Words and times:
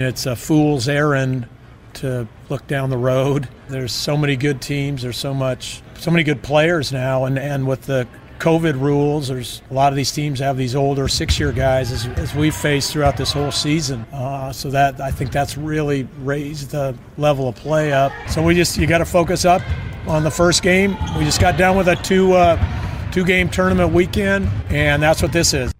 It's 0.00 0.26
a 0.26 0.36
fool's 0.36 0.88
errand 0.88 1.48
to 1.94 2.28
look 2.48 2.66
down 2.68 2.90
the 2.90 2.98
road. 2.98 3.48
There's 3.68 3.92
so 3.92 4.16
many 4.16 4.36
good 4.36 4.62
teams. 4.62 5.02
There's 5.02 5.16
so 5.16 5.34
much, 5.34 5.82
so 5.98 6.12
many 6.12 6.22
good 6.22 6.40
players 6.42 6.92
now, 6.92 7.24
and 7.24 7.36
and 7.36 7.66
with 7.66 7.82
the 7.82 8.06
COVID 8.38 8.80
rules, 8.80 9.26
there's 9.26 9.60
a 9.68 9.74
lot 9.74 9.92
of 9.92 9.96
these 9.96 10.12
teams 10.12 10.38
have 10.38 10.56
these 10.56 10.76
older 10.76 11.08
six-year 11.08 11.50
guys 11.50 11.90
as, 11.90 12.06
as 12.16 12.32
we've 12.36 12.54
faced 12.54 12.92
throughout 12.92 13.16
this 13.16 13.32
whole 13.32 13.50
season. 13.50 14.02
Uh, 14.12 14.52
so 14.52 14.70
that 14.70 15.00
I 15.00 15.10
think 15.10 15.32
that's 15.32 15.58
really 15.58 16.06
raised 16.20 16.70
the 16.70 16.96
level 17.16 17.48
of 17.48 17.56
play 17.56 17.92
up. 17.92 18.12
So 18.28 18.40
we 18.40 18.54
just 18.54 18.76
you 18.76 18.86
got 18.86 18.98
to 18.98 19.04
focus 19.04 19.44
up 19.44 19.62
on 20.06 20.22
the 20.22 20.30
first 20.30 20.62
game. 20.62 20.96
We 21.18 21.24
just 21.24 21.40
got 21.40 21.58
done 21.58 21.76
with 21.76 21.88
a 21.88 21.96
two 21.96 22.34
uh, 22.34 23.10
two-game 23.10 23.48
tournament 23.48 23.92
weekend, 23.92 24.48
and 24.68 25.02
that's 25.02 25.22
what 25.22 25.32
this 25.32 25.54
is. 25.54 25.72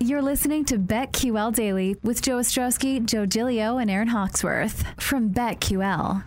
You're 0.00 0.22
listening 0.22 0.64
to 0.66 0.78
BetQL 0.78 1.54
Daily 1.54 1.96
with 2.02 2.20
Joe 2.20 2.38
Ostrowski, 2.38 3.06
Joe 3.06 3.26
Gilio, 3.26 3.80
and 3.80 3.88
Erin 3.88 4.08
Hawksworth 4.08 4.84
from 5.00 5.30
BetQL. 5.30 6.24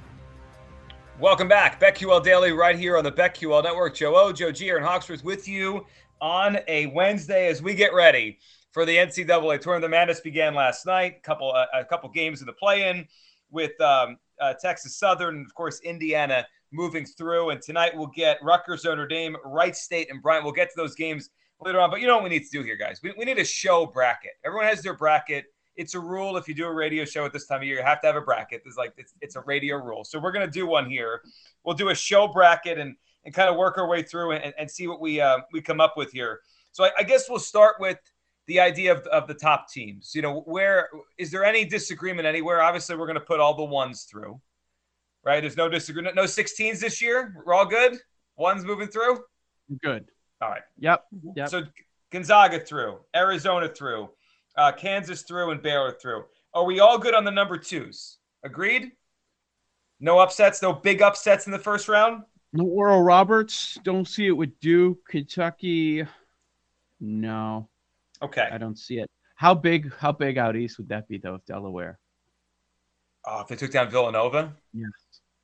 Welcome 1.20 1.50
back. 1.50 1.80
BetQL 1.80 2.24
Daily 2.24 2.54
right 2.54 2.80
here 2.80 2.98
on 2.98 3.04
the 3.04 3.12
BetQL 3.12 3.62
Network. 3.64 3.94
Joe 3.94 4.16
O, 4.16 4.32
Joe 4.32 4.54
G, 4.54 4.70
Erin 4.70 4.84
Hawksworth 4.84 5.22
with 5.24 5.50
you 5.50 5.86
on 6.22 6.60
a 6.70 6.86
Wednesday 6.88 7.48
as 7.48 7.62
we 7.62 7.76
get 7.76 7.94
ready 7.94 8.40
for 8.72 8.86
the 8.86 8.96
NCAA 8.96 9.60
Tournament. 9.60 9.82
The 9.82 9.90
madness 9.90 10.22
began 10.22 10.56
last 10.56 10.86
night. 10.86 11.22
Couple 11.22 11.52
uh, 11.52 11.66
a 11.74 11.84
couple 11.84 12.10
games 12.10 12.40
in 12.40 12.48
the 12.48 12.54
play-in 12.54 13.06
with 13.52 13.80
um, 13.82 14.18
uh, 14.40 14.54
Texas 14.54 14.96
Southern 14.96 15.36
and 15.36 15.46
of 15.46 15.54
course 15.54 15.82
Indiana 15.82 16.48
moving 16.72 17.06
through. 17.06 17.50
And 17.50 17.62
tonight 17.62 17.92
we'll 17.94 18.08
get 18.08 18.38
Rutgers, 18.42 18.86
Notre 18.86 19.08
Dame, 19.08 19.36
Wright 19.44 19.76
State, 19.76 20.10
and 20.10 20.22
Bryant. 20.22 20.46
We'll 20.46 20.54
get 20.54 20.70
to 20.70 20.78
those 20.78 20.96
games 20.96 21.32
later 21.62 21.80
on. 21.80 21.90
But 21.90 22.02
you 22.02 22.08
know 22.08 22.16
what 22.16 22.24
we 22.24 22.30
need 22.30 22.44
to 22.44 22.50
do 22.52 22.64
here, 22.64 22.76
guys? 22.76 23.00
We, 23.02 23.14
we 23.18 23.26
need 23.26 23.40
a 23.40 23.46
show 23.46 23.86
bracket. 23.86 24.32
Everyone 24.46 24.68
has 24.68 24.82
their 24.82 24.96
bracket. 24.96 25.46
It's 25.76 25.94
a 25.94 26.00
rule 26.00 26.38
if 26.38 26.48
you 26.48 26.56
do 26.56 26.66
a 26.66 26.74
radio 26.74 27.06
show 27.06 27.26
at 27.26 27.34
this 27.34 27.46
time 27.46 27.62
of 27.62 27.64
year, 27.64 27.78
you 27.78 27.84
have 27.84 28.02
to 28.02 28.08
have 28.08 28.16
a 28.16 28.22
bracket. 28.22 28.64
It's 28.66 28.78
like 28.78 28.94
it's, 28.98 29.14
it's 29.22 29.36
a 29.36 29.42
radio 29.42 29.78
rule. 29.78 30.04
So 30.04 30.20
we're 30.20 30.32
gonna 30.32 30.48
do 30.48 30.66
one 30.66 30.90
here. 30.90 31.22
We'll 31.64 31.76
do 31.76 31.90
a 31.90 31.96
show 31.96 32.28
bracket 32.28 32.80
and 32.80 32.96
and 33.26 33.34
kind 33.34 33.50
of 33.50 33.58
work 33.58 33.78
our 33.78 33.88
way 33.88 34.02
through 34.02 34.32
and, 34.32 34.54
and 34.58 34.72
see 34.72 34.88
what 34.88 35.02
we 35.02 35.22
uh, 35.22 35.40
we 35.52 35.62
come 35.62 35.80
up 35.82 35.96
with 35.98 36.12
here. 36.12 36.40
So 36.72 36.86
I, 36.86 36.92
I 37.00 37.04
guess 37.04 37.30
we'll 37.30 37.40
start 37.40 37.76
with 37.80 38.00
the 38.48 38.60
idea 38.60 38.94
of, 38.94 39.06
of 39.08 39.28
the 39.28 39.34
top 39.34 39.70
teams. 39.70 40.14
You 40.16 40.22
know, 40.22 40.42
where 40.42 40.90
is 41.18 41.30
there 41.30 41.44
any 41.44 41.66
disagreement 41.66 42.26
anywhere? 42.26 42.62
Obviously, 42.62 42.96
we're 42.96 43.06
going 43.06 43.20
to 43.20 43.26
put 43.26 43.40
all 43.40 43.54
the 43.54 43.64
ones 43.64 44.04
through, 44.04 44.40
right? 45.24 45.42
There's 45.42 45.58
no 45.58 45.70
disagreement. 45.70 46.16
No 46.16 46.24
16s 46.24 46.80
this 46.80 47.02
year. 47.02 47.36
We're 47.46 47.54
all 47.54 47.66
good. 47.66 47.98
Ones 48.38 48.64
moving 48.64 48.88
through. 48.88 49.20
Good. 49.84 50.10
All 50.42 50.50
right. 50.50 50.62
Yep. 50.80 51.06
Yep. 51.36 51.50
So 51.50 51.64
Gonzaga 52.12 52.60
through, 52.60 53.00
Arizona 53.16 53.68
through, 53.68 54.10
uh, 54.56 54.72
Kansas 54.72 55.24
through, 55.24 55.52
and 55.52 55.62
Baylor 55.62 55.92
through. 55.92 56.26
Are 56.54 56.64
we 56.64 56.80
all 56.80 56.98
good 56.98 57.14
on 57.14 57.26
the 57.26 57.32
number 57.32 57.58
twos? 57.58 58.18
Agreed. 58.44 58.92
No 60.00 60.20
upsets. 60.20 60.62
No 60.62 60.74
big 60.74 61.02
upsets 61.02 61.46
in 61.48 61.52
the 61.52 61.60
first 61.60 61.88
round. 61.88 62.24
No 62.54 62.66
Oral 62.66 63.02
Roberts. 63.04 63.78
Don't 63.84 64.08
see 64.08 64.28
it 64.28 64.32
with 64.32 64.58
Duke, 64.60 65.00
Kentucky. 65.08 66.06
No, 67.00 67.70
Okay. 68.24 68.48
I 68.52 68.58
don't 68.58 68.78
see 68.78 69.00
it. 69.00 69.10
How 69.36 69.54
big? 69.54 69.94
How 69.94 70.12
big 70.12 70.40
out 70.40 70.56
east 70.56 70.80
would 70.80 70.90
that 70.90 71.08
be 71.08 71.20
though? 71.20 71.36
If 71.36 71.46
Delaware. 71.46 72.00
Oh, 73.26 73.42
if 73.42 73.48
they 73.48 73.56
took 73.56 73.72
down 73.72 73.90
Villanova. 73.92 74.52
Yes. 74.74 74.90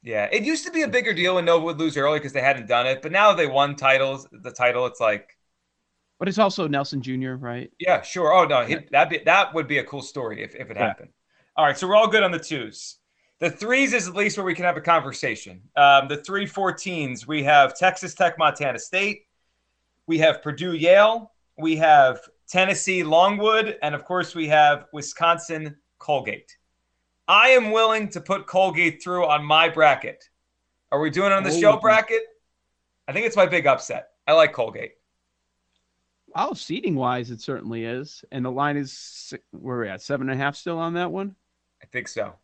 Yeah, 0.03 0.27
it 0.31 0.43
used 0.43 0.65
to 0.65 0.71
be 0.71 0.81
a 0.81 0.87
bigger 0.87 1.13
deal 1.13 1.35
when 1.35 1.45
Nova 1.45 1.63
would 1.65 1.79
lose 1.79 1.95
early 1.95 2.19
because 2.19 2.33
they 2.33 2.41
hadn't 2.41 2.67
done 2.67 2.85
it, 2.85 3.01
but 3.01 3.11
now 3.11 3.33
they 3.33 3.47
won 3.47 3.75
titles. 3.75 4.27
The 4.31 4.51
title, 4.51 4.85
it's 4.85 4.99
like, 4.99 5.37
But 6.19 6.27
it's 6.27 6.37
also 6.37 6.67
Nelson 6.67 7.01
Jr. 7.01 7.33
Right? 7.33 7.71
yeah, 7.79 8.01
sure. 8.01 8.33
Oh 8.33 8.45
no, 8.45 8.65
he, 8.65 8.77
that 8.91 9.09
be 9.09 9.19
that 9.25 9.53
would 9.53 9.67
be 9.67 9.77
a 9.77 9.83
cool 9.83 10.01
story 10.01 10.43
if, 10.43 10.55
if 10.55 10.69
it 10.69 10.77
Yeah. 10.77 10.87
happened. 10.87 11.09
All 11.55 11.65
right, 11.65 11.77
so 11.77 11.87
we're 11.87 11.95
all 11.95 12.07
good 12.07 12.23
on 12.23 12.31
the 12.31 12.39
twos. 12.39 12.97
The 13.39 13.49
threes 13.49 13.93
is 13.93 14.07
at 14.07 14.15
least 14.15 14.37
where 14.37 14.45
we 14.45 14.55
can 14.55 14.65
have 14.65 14.77
a 14.77 14.81
conversation. 14.81 15.61
Um, 15.75 16.07
the 16.07 16.17
three 16.17 16.45
14s, 16.47 17.27
we 17.27 17.43
have 17.43 17.77
Texas 17.77 18.13
Tech, 18.15 18.37
Montana 18.37 18.79
State, 18.79 19.23
we 20.07 20.17
have 20.19 20.41
Purdue, 20.41 20.73
Yale, 20.73 21.31
we 21.57 21.75
have 21.75 22.21
Tennessee, 22.47 23.03
Longwood, 23.03 23.77
and 23.81 23.93
of 23.95 24.03
course 24.05 24.33
we 24.35 24.47
have 24.47 24.85
Wisconsin, 24.93 25.75
Colgate. 25.99 26.57
I 27.27 27.49
am 27.49 27.71
willing 27.71 28.09
to 28.09 28.21
put 28.21 28.47
Colgate 28.47 29.01
through 29.01 29.25
on 29.25 29.43
my 29.45 29.69
bracket. 29.69 30.23
Are 30.91 30.99
we 30.99 31.09
doing 31.09 31.31
it 31.31 31.35
on 31.35 31.43
the 31.43 31.51
show 31.57 31.73
Oh. 31.73 31.79
bracket? 31.79 32.21
I 33.07 33.13
think 33.13 33.25
it's 33.25 33.35
my 33.35 33.45
big 33.45 33.65
upset. 33.67 34.09
I 34.27 34.33
like 34.33 34.53
Colgate. 34.53 34.93
Oh, 36.35 36.53
seating 36.53 36.95
wise, 36.95 37.31
it 37.31 37.41
certainly 37.41 37.85
is. 37.85 38.23
And 38.31 38.43
the 38.43 38.51
line 38.51 38.75
is 38.77 39.33
where 39.51 39.77
are 39.77 39.81
we 39.81 39.89
at 39.89 40.01
seven 40.01 40.29
and 40.29 40.39
a 40.39 40.43
half 40.43 40.55
still 40.55 40.79
on 40.79 40.93
that 40.95 41.11
one. 41.11 41.35
I 41.81 41.85
think 41.87 42.07
so. 42.07 42.35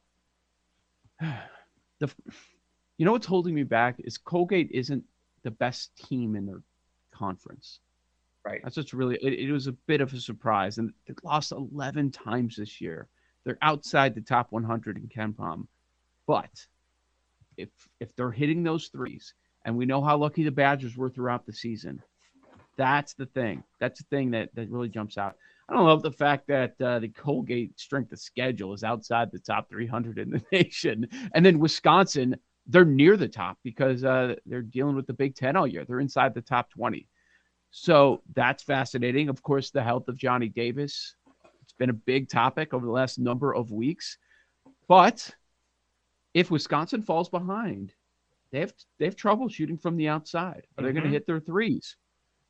The, 1.99 2.09
you 2.97 3.03
know 3.05 3.11
what's 3.11 3.25
holding 3.27 3.53
me 3.53 3.63
back 3.63 3.97
is 3.99 4.17
Colgate 4.17 4.71
isn't 4.71 5.03
the 5.43 5.51
best 5.51 5.91
team 5.97 6.37
in 6.37 6.45
their 6.45 6.61
conference. 7.11 7.79
Right. 8.45 8.61
That's 8.63 8.77
what's 8.77 8.93
really. 8.93 9.17
It, 9.21 9.33
it 9.33 9.51
was 9.51 9.67
a 9.67 9.73
bit 9.73 9.99
of 9.99 10.13
a 10.13 10.19
surprise, 10.21 10.77
and 10.77 10.93
they 11.05 11.13
lost 11.25 11.51
eleven 11.51 12.09
times 12.09 12.55
this 12.55 12.79
year. 12.79 13.09
They're 13.45 13.57
outside 13.61 14.15
the 14.15 14.21
top 14.21 14.51
100 14.51 14.97
in 14.97 15.07
KenPom, 15.07 15.67
but 16.27 16.67
if 17.57 17.69
if 17.99 18.15
they're 18.15 18.31
hitting 18.31 18.63
those 18.63 18.87
threes, 18.87 19.33
and 19.65 19.75
we 19.75 19.85
know 19.85 20.01
how 20.01 20.17
lucky 20.17 20.43
the 20.43 20.51
Badgers 20.51 20.97
were 20.97 21.09
throughout 21.09 21.45
the 21.45 21.53
season, 21.53 22.01
that's 22.77 23.13
the 23.13 23.25
thing. 23.25 23.63
That's 23.79 23.99
the 23.99 24.07
thing 24.09 24.31
that 24.31 24.53
that 24.55 24.69
really 24.69 24.89
jumps 24.89 25.17
out. 25.17 25.35
I 25.67 25.73
don't 25.73 25.85
love 25.85 26.01
the 26.01 26.11
fact 26.11 26.47
that 26.47 26.79
uh, 26.81 26.99
the 26.99 27.09
Colgate 27.09 27.79
strength 27.79 28.11
of 28.11 28.19
schedule 28.19 28.73
is 28.73 28.83
outside 28.83 29.31
the 29.31 29.39
top 29.39 29.69
300 29.69 30.17
in 30.17 30.31
the 30.31 30.41
nation, 30.51 31.07
and 31.33 31.45
then 31.45 31.59
Wisconsin 31.59 32.35
they're 32.69 32.85
near 32.85 33.17
the 33.17 33.27
top 33.27 33.57
because 33.63 34.03
uh, 34.03 34.35
they're 34.45 34.61
dealing 34.61 34.95
with 34.95 35.07
the 35.07 35.13
Big 35.13 35.35
Ten 35.35 35.55
all 35.55 35.67
year. 35.67 35.85
They're 35.85 35.99
inside 35.99 36.33
the 36.33 36.41
top 36.41 36.69
20. 36.69 37.07
So 37.71 38.21
that's 38.35 38.63
fascinating. 38.63 39.27
Of 39.27 39.41
course, 39.41 39.71
the 39.71 39.83
health 39.83 40.07
of 40.07 40.17
Johnny 40.17 40.49
Davis. 40.49 41.15
It's 41.79 41.85
been 41.85 41.89
a 41.91 41.93
big 41.93 42.27
topic 42.27 42.73
over 42.73 42.85
the 42.85 42.91
last 42.91 43.19
number 43.19 43.55
of 43.55 43.71
weeks. 43.71 44.17
But 44.89 45.29
if 46.33 46.51
Wisconsin 46.51 47.03
falls 47.03 47.29
behind, 47.29 47.93
they 48.51 48.59
have 48.59 48.73
they 48.97 49.05
have 49.05 49.15
trouble 49.15 49.47
shooting 49.47 49.77
from 49.77 49.95
the 49.95 50.09
outside. 50.09 50.67
Are 50.77 50.83
they 50.83 50.91
going 50.91 50.95
to 50.95 51.01
mm-hmm. 51.03 51.13
hit 51.13 51.25
their 51.25 51.39
threes? 51.39 51.95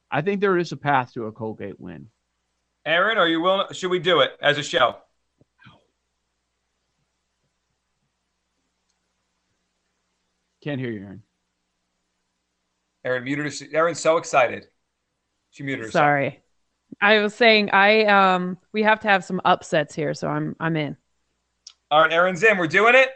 I 0.10 0.24
think 0.24 0.42
there 0.42 0.58
is 0.58 0.72
a 0.72 0.78
path 0.78 1.14
to 1.14 1.26
a 1.26 1.32
Colgate 1.32 1.80
win. 1.80 2.08
Erin, 2.88 3.20
are 3.20 3.28
you 3.28 3.40
willing? 3.40 3.68
Should 3.72 3.92
we 3.92 4.00
do 4.00 4.22
it 4.22 4.32
as 4.42 4.58
a 4.58 4.64
show? 4.64 4.96
Can't 10.64 10.80
hear 10.80 10.90
you, 10.90 11.02
Erin. 11.02 11.22
Erin 13.06 13.24
muted 13.26 13.46
us. 13.46 13.62
Erin's 13.62 14.00
so 14.00 14.18
excited. 14.18 14.66
She 15.52 15.62
muted 15.62 15.86
herself. 15.86 16.02
Sorry. 16.02 16.42
I 17.02 17.20
was 17.20 17.34
saying 17.34 17.72
I 17.72 18.04
um 18.06 18.58
we 18.74 18.84
have 18.84 19.00
to 19.02 19.08
have 19.08 19.24
some 19.24 19.42
upsets 19.46 19.96
here, 19.96 20.14
so 20.14 20.28
I'm 20.28 20.56
I'm 20.60 20.76
in. 20.76 20.98
All 21.92 22.02
right, 22.02 22.12
Erin's 22.12 22.44
in. 22.44 22.58
We're 22.58 22.68
doing 22.68 22.96
it. 22.96 23.10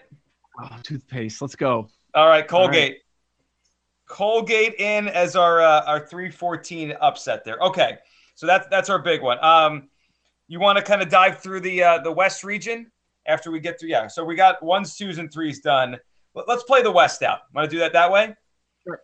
Oh, 0.61 0.69
toothpaste. 0.83 1.41
Let's 1.41 1.55
go. 1.55 1.89
All 2.15 2.27
right, 2.27 2.47
Colgate. 2.47 2.97
Colgate 4.07 4.75
in 4.79 5.07
as 5.07 5.35
our 5.35 5.61
uh, 5.61 5.83
our 5.85 6.05
three 6.05 6.29
fourteen 6.29 6.93
upset 7.01 7.43
there. 7.43 7.57
Okay, 7.59 7.97
so 8.35 8.45
that's 8.45 8.67
that's 8.67 8.89
our 8.89 8.99
big 8.99 9.21
one. 9.21 9.43
Um, 9.43 9.89
you 10.47 10.59
want 10.59 10.77
to 10.77 10.83
kind 10.83 11.01
of 11.01 11.09
dive 11.09 11.39
through 11.39 11.61
the 11.61 11.83
uh, 11.83 11.97
the 11.99 12.11
West 12.11 12.43
region 12.43 12.91
after 13.25 13.51
we 13.51 13.59
get 13.59 13.79
through? 13.79 13.89
Yeah. 13.89 14.07
So 14.07 14.23
we 14.23 14.35
got 14.35 14.61
ones, 14.61 14.95
twos, 14.95 15.17
and 15.17 15.31
threes 15.31 15.61
done. 15.61 15.97
Let- 16.35 16.47
Let's 16.47 16.63
play 16.63 16.81
the 16.83 16.91
West 16.91 17.23
out. 17.23 17.39
Want 17.53 17.69
to 17.69 17.73
do 17.75 17.79
that 17.79 17.93
that 17.93 18.11
way? 18.11 18.35
Sure. 18.83 19.01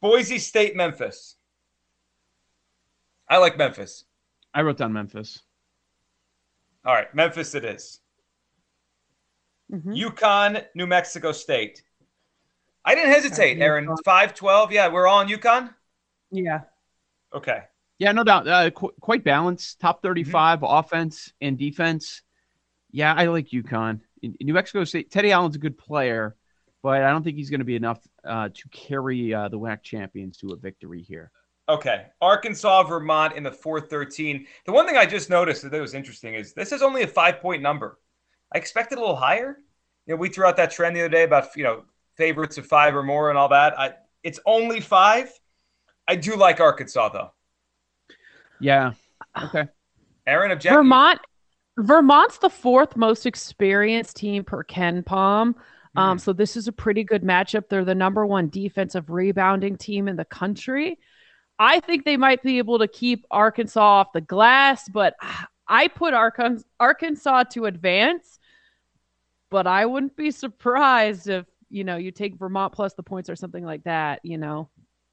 Boise 0.00 0.38
State, 0.38 0.76
Memphis. 0.76 1.35
I 3.28 3.38
like 3.38 3.58
Memphis. 3.58 4.04
I 4.54 4.62
wrote 4.62 4.76
down 4.78 4.92
Memphis. 4.92 5.42
All 6.84 6.94
right, 6.94 7.12
Memphis 7.14 7.54
it 7.54 7.64
is. 7.64 8.00
Mhm. 9.72 9.96
UConn, 9.96 10.64
New 10.74 10.86
Mexico 10.86 11.32
State. 11.32 11.82
I 12.84 12.94
didn't 12.94 13.10
hesitate, 13.10 13.58
Erin. 13.58 13.86
UConn. 13.86 13.96
5 14.04 14.34
12. 14.34 14.72
Yeah, 14.72 14.88
we're 14.88 15.08
all 15.08 15.18
on 15.18 15.28
UConn. 15.28 15.74
Yeah. 16.30 16.62
Okay. 17.34 17.62
Yeah, 17.98 18.12
no 18.12 18.22
doubt. 18.22 18.46
Uh, 18.46 18.70
qu- 18.70 18.92
quite 19.00 19.24
balanced. 19.24 19.80
Top 19.80 20.02
35 20.02 20.60
offense 20.62 21.32
and 21.40 21.58
defense. 21.58 22.22
Yeah, 22.92 23.14
I 23.16 23.26
like 23.26 23.48
UConn. 23.48 24.00
In, 24.22 24.36
in 24.38 24.46
New 24.46 24.54
Mexico 24.54 24.84
State, 24.84 25.10
Teddy 25.10 25.32
Allen's 25.32 25.56
a 25.56 25.58
good 25.58 25.76
player, 25.76 26.36
but 26.82 27.02
I 27.02 27.10
don't 27.10 27.22
think 27.24 27.36
he's 27.36 27.50
going 27.50 27.60
to 27.60 27.64
be 27.66 27.76
enough 27.76 28.06
uh, 28.24 28.50
to 28.52 28.68
carry 28.68 29.34
uh, 29.34 29.48
the 29.48 29.58
WAC 29.58 29.82
champions 29.82 30.36
to 30.38 30.50
a 30.52 30.56
victory 30.56 31.02
here. 31.02 31.32
Okay. 31.68 32.06
Arkansas, 32.20 32.84
Vermont 32.84 33.34
in 33.34 33.42
the 33.42 33.50
413. 33.50 34.46
The 34.66 34.72
one 34.72 34.86
thing 34.86 34.96
I 34.96 35.04
just 35.06 35.30
noticed 35.30 35.68
that 35.68 35.80
was 35.80 35.94
interesting 35.94 36.34
is 36.34 36.52
this 36.52 36.72
is 36.72 36.82
only 36.82 37.02
a 37.02 37.06
five 37.08 37.40
point 37.40 37.62
number. 37.62 37.98
I 38.54 38.58
expected 38.58 38.98
a 38.98 39.00
little 39.00 39.16
higher. 39.16 39.58
You 40.06 40.14
know, 40.14 40.20
we 40.20 40.28
threw 40.28 40.46
out 40.46 40.56
that 40.58 40.70
trend 40.70 40.94
the 40.94 41.00
other 41.00 41.08
day 41.08 41.24
about, 41.24 41.48
you 41.56 41.64
know, 41.64 41.84
favorites 42.16 42.56
of 42.58 42.66
five 42.66 42.94
or 42.94 43.02
more 43.02 43.30
and 43.30 43.38
all 43.38 43.48
that. 43.48 43.78
I, 43.78 43.94
it's 44.22 44.38
only 44.46 44.80
five. 44.80 45.30
I 46.06 46.14
do 46.14 46.36
like 46.36 46.60
Arkansas, 46.60 47.08
though. 47.10 47.32
Yeah. 48.60 48.92
Okay. 49.42 49.66
Erin, 50.26 50.50
object. 50.50 50.74
Vermont 50.74 51.20
Vermont's 51.78 52.38
the 52.38 52.48
fourth 52.48 52.96
most 52.96 53.26
experienced 53.26 54.16
team 54.16 54.44
per 54.44 54.64
KenPom. 54.64 55.54
Um, 55.94 56.16
Mhm. 56.16 56.20
so 56.20 56.32
this 56.32 56.56
is 56.56 56.68
a 56.68 56.72
pretty 56.72 57.04
good 57.04 57.22
matchup. 57.22 57.68
They're 57.68 57.84
the 57.84 57.94
number 57.94 58.24
one 58.24 58.48
defensive 58.48 59.10
rebounding 59.10 59.76
team 59.76 60.08
in 60.08 60.16
the 60.16 60.24
country. 60.24 60.98
I 61.58 61.80
think 61.80 62.04
they 62.04 62.16
might 62.16 62.42
be 62.42 62.58
able 62.58 62.78
to 62.78 62.88
keep 62.88 63.24
Arkansas 63.30 63.80
off 63.80 64.12
the 64.12 64.20
glass, 64.20 64.88
but 64.88 65.14
I 65.68 65.88
put 65.88 66.14
Arkansas 66.14 67.44
to 67.44 67.64
advance. 67.66 68.38
But 69.50 69.66
I 69.66 69.86
wouldn't 69.86 70.16
be 70.16 70.30
surprised 70.30 71.28
if 71.28 71.46
you 71.70 71.84
know 71.84 71.96
you 71.96 72.10
take 72.10 72.36
Vermont 72.36 72.72
plus 72.72 72.94
the 72.94 73.02
points 73.02 73.30
or 73.30 73.36
something 73.36 73.64
like 73.64 73.84
that. 73.84 74.20
You 74.22 74.38
know, 74.38 74.68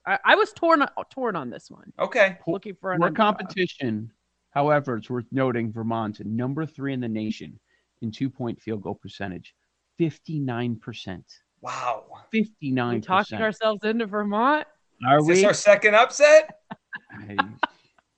I, 0.05 0.19
I 0.25 0.35
was 0.35 0.51
torn 0.53 0.83
torn 1.11 1.35
on 1.35 1.49
this 1.49 1.69
one, 1.69 1.93
Okay. 1.99 2.37
looking 2.47 2.75
for 2.75 2.97
More 2.97 3.11
competition. 3.11 4.11
However, 4.49 4.97
it's 4.97 5.09
worth 5.09 5.25
noting 5.31 5.71
Vermont's 5.71 6.19
number 6.25 6.65
three 6.65 6.93
in 6.93 6.99
the 6.99 7.07
nation 7.07 7.59
in 8.01 8.11
two 8.11 8.29
point 8.29 8.61
field 8.61 8.81
goal 8.81 8.95
percentage, 8.95 9.55
59%. 9.99 11.23
Wow. 11.61 12.05
59%. 12.33 12.93
We 12.93 13.01
talking 13.01 13.41
ourselves 13.41 13.83
into 13.83 14.05
Vermont. 14.05 14.67
Are 15.07 15.19
Is 15.19 15.27
this 15.27 15.39
we? 15.39 15.45
our 15.45 15.53
second 15.53 15.95
upset? 15.95 16.59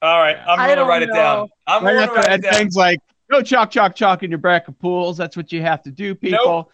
All 0.01 0.19
right. 0.19 0.37
I'm 0.47 0.59
I 0.59 0.67
going 0.67 0.69
to 0.69 0.75
don't 0.75 0.87
write 0.87 1.03
it 1.03 1.13
down. 1.13 1.49
I'm 1.67 1.83
Right 1.83 1.93
going 1.93 2.09
to 2.09 2.13
write 2.15 2.39
it 2.39 2.41
down. 2.43 2.53
things 2.53 2.75
like 2.75 2.99
no 3.31 3.41
chalk, 3.41 3.71
chalk, 3.71 3.95
chalk 3.95 4.23
in 4.23 4.29
your 4.29 4.37
bracket 4.37 4.77
pools. 4.79 5.17
That's 5.17 5.35
what 5.35 5.51
you 5.51 5.61
have 5.61 5.81
to 5.83 5.91
do, 5.91 6.13
people. 6.15 6.71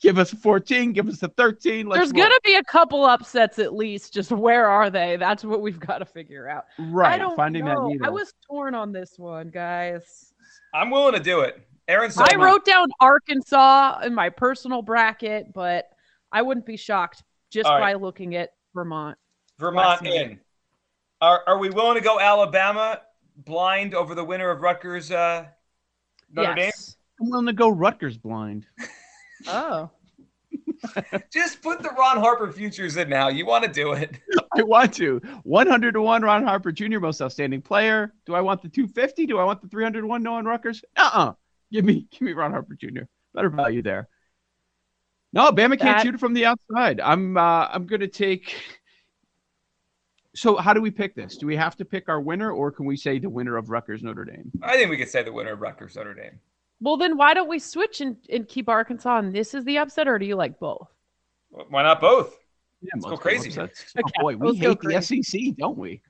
Give 0.00 0.18
us 0.18 0.32
a 0.34 0.36
14, 0.36 0.92
give 0.92 1.08
us 1.08 1.22
a 1.22 1.28
13. 1.28 1.86
Let's 1.86 1.98
There's 1.98 2.12
gonna 2.12 2.38
be 2.44 2.56
a 2.56 2.64
couple 2.64 3.06
upsets 3.06 3.58
at 3.58 3.72
least. 3.74 4.12
Just 4.12 4.32
where 4.32 4.66
are 4.66 4.90
they? 4.90 5.16
That's 5.16 5.44
what 5.44 5.62
we've 5.62 5.80
got 5.80 5.98
to 5.98 6.04
figure 6.04 6.46
out. 6.46 6.64
right 6.78 7.14
I 7.14 7.16
don't 7.16 7.36
finding 7.36 7.64
know. 7.64 7.84
that 7.84 7.88
needle. 7.88 8.06
I 8.06 8.10
was 8.10 8.34
torn 8.46 8.74
on 8.74 8.92
this 8.92 9.14
one, 9.16 9.48
guys. 9.48 10.34
I'm 10.74 10.90
willing 10.90 11.14
to 11.14 11.20
do 11.20 11.40
it. 11.40 11.66
Erin 11.88 12.10
I 12.18 12.34
wrote 12.36 12.64
down 12.66 12.88
Arkansas 13.00 14.00
in 14.00 14.14
my 14.14 14.28
personal 14.28 14.82
bracket, 14.82 15.52
but 15.54 15.88
I 16.32 16.42
wouldn't 16.42 16.66
be 16.66 16.76
shocked 16.76 17.22
just 17.50 17.66
All 17.66 17.78
by 17.78 17.94
looking 17.94 18.34
at 18.36 18.50
Vermont. 18.74 19.16
Vermont 19.58 20.06
in. 20.06 20.40
Are, 21.20 21.42
are 21.46 21.58
we 21.58 21.70
willing 21.70 21.94
to 21.94 22.00
go 22.00 22.20
Alabama 22.20 23.00
blind 23.36 23.94
over 23.94 24.14
the 24.14 24.24
winner 24.24 24.50
of 24.50 24.60
Rutgers 24.60 25.10
uh, 25.10 25.46
Notre 26.32 26.54
yes. 26.56 26.96
I'm 27.20 27.30
willing 27.30 27.46
to 27.46 27.52
go 27.52 27.68
Rutgers 27.68 28.16
blind. 28.16 28.66
Oh. 29.46 29.90
Just 31.32 31.60
put 31.60 31.82
the 31.82 31.90
Ron 31.90 32.18
Harper 32.18 32.50
futures 32.50 32.96
in 32.96 33.10
now. 33.10 33.28
You 33.28 33.44
want 33.44 33.64
to 33.64 33.70
do 33.70 33.92
it. 33.92 34.18
I 34.56 34.62
want 34.62 34.94
to. 34.94 35.20
100 35.42 35.92
to 35.92 36.00
1 36.00 36.22
Ron 36.22 36.44
Harper 36.44 36.72
Jr., 36.72 36.98
most 36.98 37.20
outstanding 37.20 37.60
player. 37.60 38.14
Do 38.24 38.34
I 38.34 38.40
want 38.40 38.62
the 38.62 38.68
250? 38.68 39.26
Do 39.26 39.38
I 39.38 39.44
want 39.44 39.60
the 39.60 39.68
300 39.68 40.00
to 40.00 40.06
1 40.06 40.22
Noah 40.22 40.42
Rutgers? 40.44 40.82
Uh-uh. 40.96 41.32
Give 41.72 41.84
me 41.84 42.06
give 42.10 42.22
me 42.22 42.32
Ron 42.32 42.52
Harper 42.52 42.74
Jr. 42.74 43.02
Better 43.34 43.50
value 43.50 43.82
there. 43.82 44.08
No, 45.34 45.50
Bama 45.50 45.70
can't 45.70 45.80
That- 45.80 46.02
shoot 46.02 46.14
it 46.14 46.20
from 46.20 46.32
the 46.32 46.46
outside. 46.46 47.00
I'm 47.00 47.36
uh 47.36 47.68
I'm 47.70 47.86
gonna 47.86 48.06
take 48.06 48.54
so 50.34 50.56
how 50.56 50.72
do 50.72 50.80
we 50.80 50.90
pick 50.90 51.14
this? 51.14 51.36
Do 51.36 51.46
we 51.46 51.56
have 51.56 51.76
to 51.76 51.84
pick 51.84 52.08
our 52.08 52.20
winner 52.20 52.50
or 52.52 52.70
can 52.70 52.86
we 52.86 52.96
say 52.96 53.18
the 53.18 53.28
winner 53.30 53.56
of 53.56 53.70
Rutgers 53.70 54.02
Notre 54.02 54.24
Dame? 54.24 54.50
I 54.62 54.76
think 54.76 54.90
we 54.90 54.96
could 54.96 55.08
say 55.08 55.22
the 55.22 55.32
winner 55.32 55.52
of 55.52 55.60
Rutgers 55.60 55.96
Notre 55.96 56.14
Dame. 56.14 56.38
Well, 56.80 56.96
then 56.96 57.16
why 57.16 57.34
don't 57.34 57.48
we 57.48 57.58
switch 57.58 58.00
and, 58.00 58.16
and 58.30 58.46
keep 58.48 58.68
Arkansas 58.68 59.18
and 59.18 59.34
this 59.34 59.54
is 59.54 59.64
the 59.64 59.78
upset, 59.78 60.08
or 60.08 60.18
do 60.18 60.26
you 60.26 60.36
like 60.36 60.58
both? 60.58 60.88
Why 61.50 61.82
not 61.84 62.00
both? 62.00 62.36
Yeah, 62.82 62.90
Let's 62.96 63.06
go 63.06 63.16
crazy. 63.16 63.48
upsets. 63.48 63.94
Okay, 63.96 64.12
Oh 64.18 64.22
boy, 64.22 64.36
we 64.36 64.48
let's 64.48 64.58
hate 64.60 64.80
the. 64.80 65.22
SEC, 65.22 65.40
don't 65.56 65.78
we? 65.78 66.02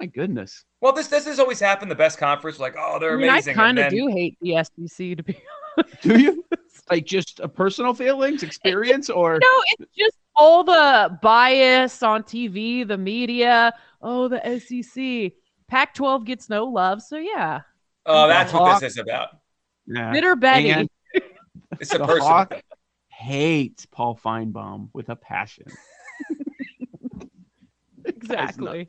My 0.00 0.06
goodness. 0.06 0.64
Well, 0.80 0.92
this 0.92 1.06
this 1.08 1.24
has 1.26 1.38
always 1.38 1.58
happened. 1.60 1.90
The 1.90 1.94
best 1.96 2.18
conference, 2.18 2.58
like 2.58 2.74
oh, 2.78 2.98
they're 2.98 3.14
I 3.14 3.16
mean, 3.16 3.30
I 3.30 3.34
amazing. 3.34 3.50
and 3.52 3.56
kind 3.56 3.78
of 3.78 3.84
then- 3.84 3.92
do 3.92 4.06
hate 4.08 4.36
the 4.42 4.62
SEC 4.64 5.16
to 5.16 5.22
be 5.22 5.38
honest. 5.78 6.02
Do 6.02 6.20
you? 6.20 6.44
like 6.90 7.04
just 7.06 7.40
a 7.40 7.48
personal 7.48 7.94
feelings, 7.94 8.42
experience, 8.42 9.08
or 9.10 9.38
No, 9.40 9.48
it's 9.78 9.90
just 9.96 10.16
all 10.38 10.64
the 10.64 11.18
bias 11.20 12.02
on 12.02 12.22
TV, 12.22 12.86
the 12.86 12.96
media. 12.96 13.74
Oh, 14.00 14.28
the 14.28 14.40
SEC. 14.60 15.32
Pac 15.66 15.94
12 15.94 16.24
gets 16.24 16.48
no 16.48 16.64
love. 16.64 17.02
So, 17.02 17.18
yeah. 17.18 17.60
Oh, 18.06 18.28
that's 18.28 18.52
what 18.52 18.62
Hawk- 18.62 18.80
this 18.80 18.92
is 18.92 18.98
about. 18.98 19.28
Nah. 19.86 20.12
Bitter 20.12 20.36
Betty. 20.36 20.70
And 20.70 20.88
It's 21.80 21.94
a 21.94 21.98
the 21.98 22.06
person. 22.06 22.22
Hawk 22.22 22.62
hates 23.08 23.84
Paul 23.86 24.18
Finebaum 24.22 24.88
with 24.94 25.08
a 25.10 25.16
passion. 25.16 25.66
exactly. 28.04 28.88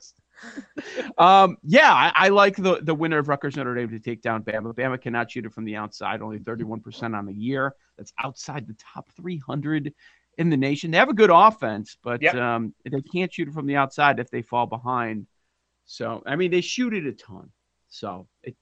Um, 1.18 1.58
yeah, 1.64 1.92
I, 1.92 2.14
I 2.16 2.30
like 2.30 2.56
the 2.56 2.80
the 2.82 2.96
winner 2.96 3.18
of 3.18 3.28
Rutgers 3.28 3.58
Notre 3.58 3.76
Dame 3.76 3.90
to 3.90 4.00
take 4.00 4.22
down 4.22 4.44
Bama. 4.44 4.74
Bama 4.74 5.02
cannot 5.02 5.30
shoot 5.30 5.46
it 5.46 5.54
from 5.54 5.66
the 5.66 5.76
outside, 5.76 6.22
only 6.22 6.40
31% 6.40 7.18
on 7.18 7.26
the 7.26 7.34
year. 7.34 7.76
That's 7.98 8.14
outside 8.24 8.66
the 8.66 8.76
top 8.76 9.10
300 9.18 9.94
in 10.40 10.50
the 10.50 10.58
nation. 10.58 10.90
They 10.90 10.98
have 10.98 11.10
a 11.10 11.14
good 11.14 11.30
offense, 11.32 11.98
but 12.02 12.22
Yep. 12.22 12.36
um, 12.36 12.74
they 12.90 13.02
can't 13.02 13.32
shoot 13.32 13.50
it 13.50 13.54
from 13.54 13.68
the 13.68 13.76
outside 13.76 14.20
if 14.20 14.32
they 14.32 14.42
fall 14.42 14.66
behind. 14.66 15.28
So, 15.86 16.24
I 16.26 16.36
mean, 16.38 16.50
they 16.50 16.62
shoot 16.62 16.94
it 16.94 17.06
a 17.06 17.12
ton. 17.12 17.52
So 17.90 18.28
it, 18.42 18.56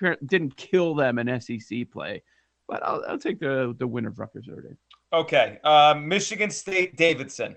it 0.00 0.26
didn't 0.26 0.56
kill 0.56 0.94
them 0.94 1.18
in 1.18 1.40
SEC 1.40 1.90
play, 1.92 2.22
but 2.66 2.82
I'll, 2.82 3.04
I'll 3.06 3.18
take 3.18 3.40
the 3.40 3.74
the 3.78 3.86
winner 3.86 4.08
of 4.08 4.18
Rutgers 4.18 4.46
Notre 4.48 4.62
Dame. 4.62 4.78
Okay, 5.12 5.58
uh, 5.64 5.94
Michigan 5.98 6.50
State 6.50 6.96
Davidson. 6.96 7.56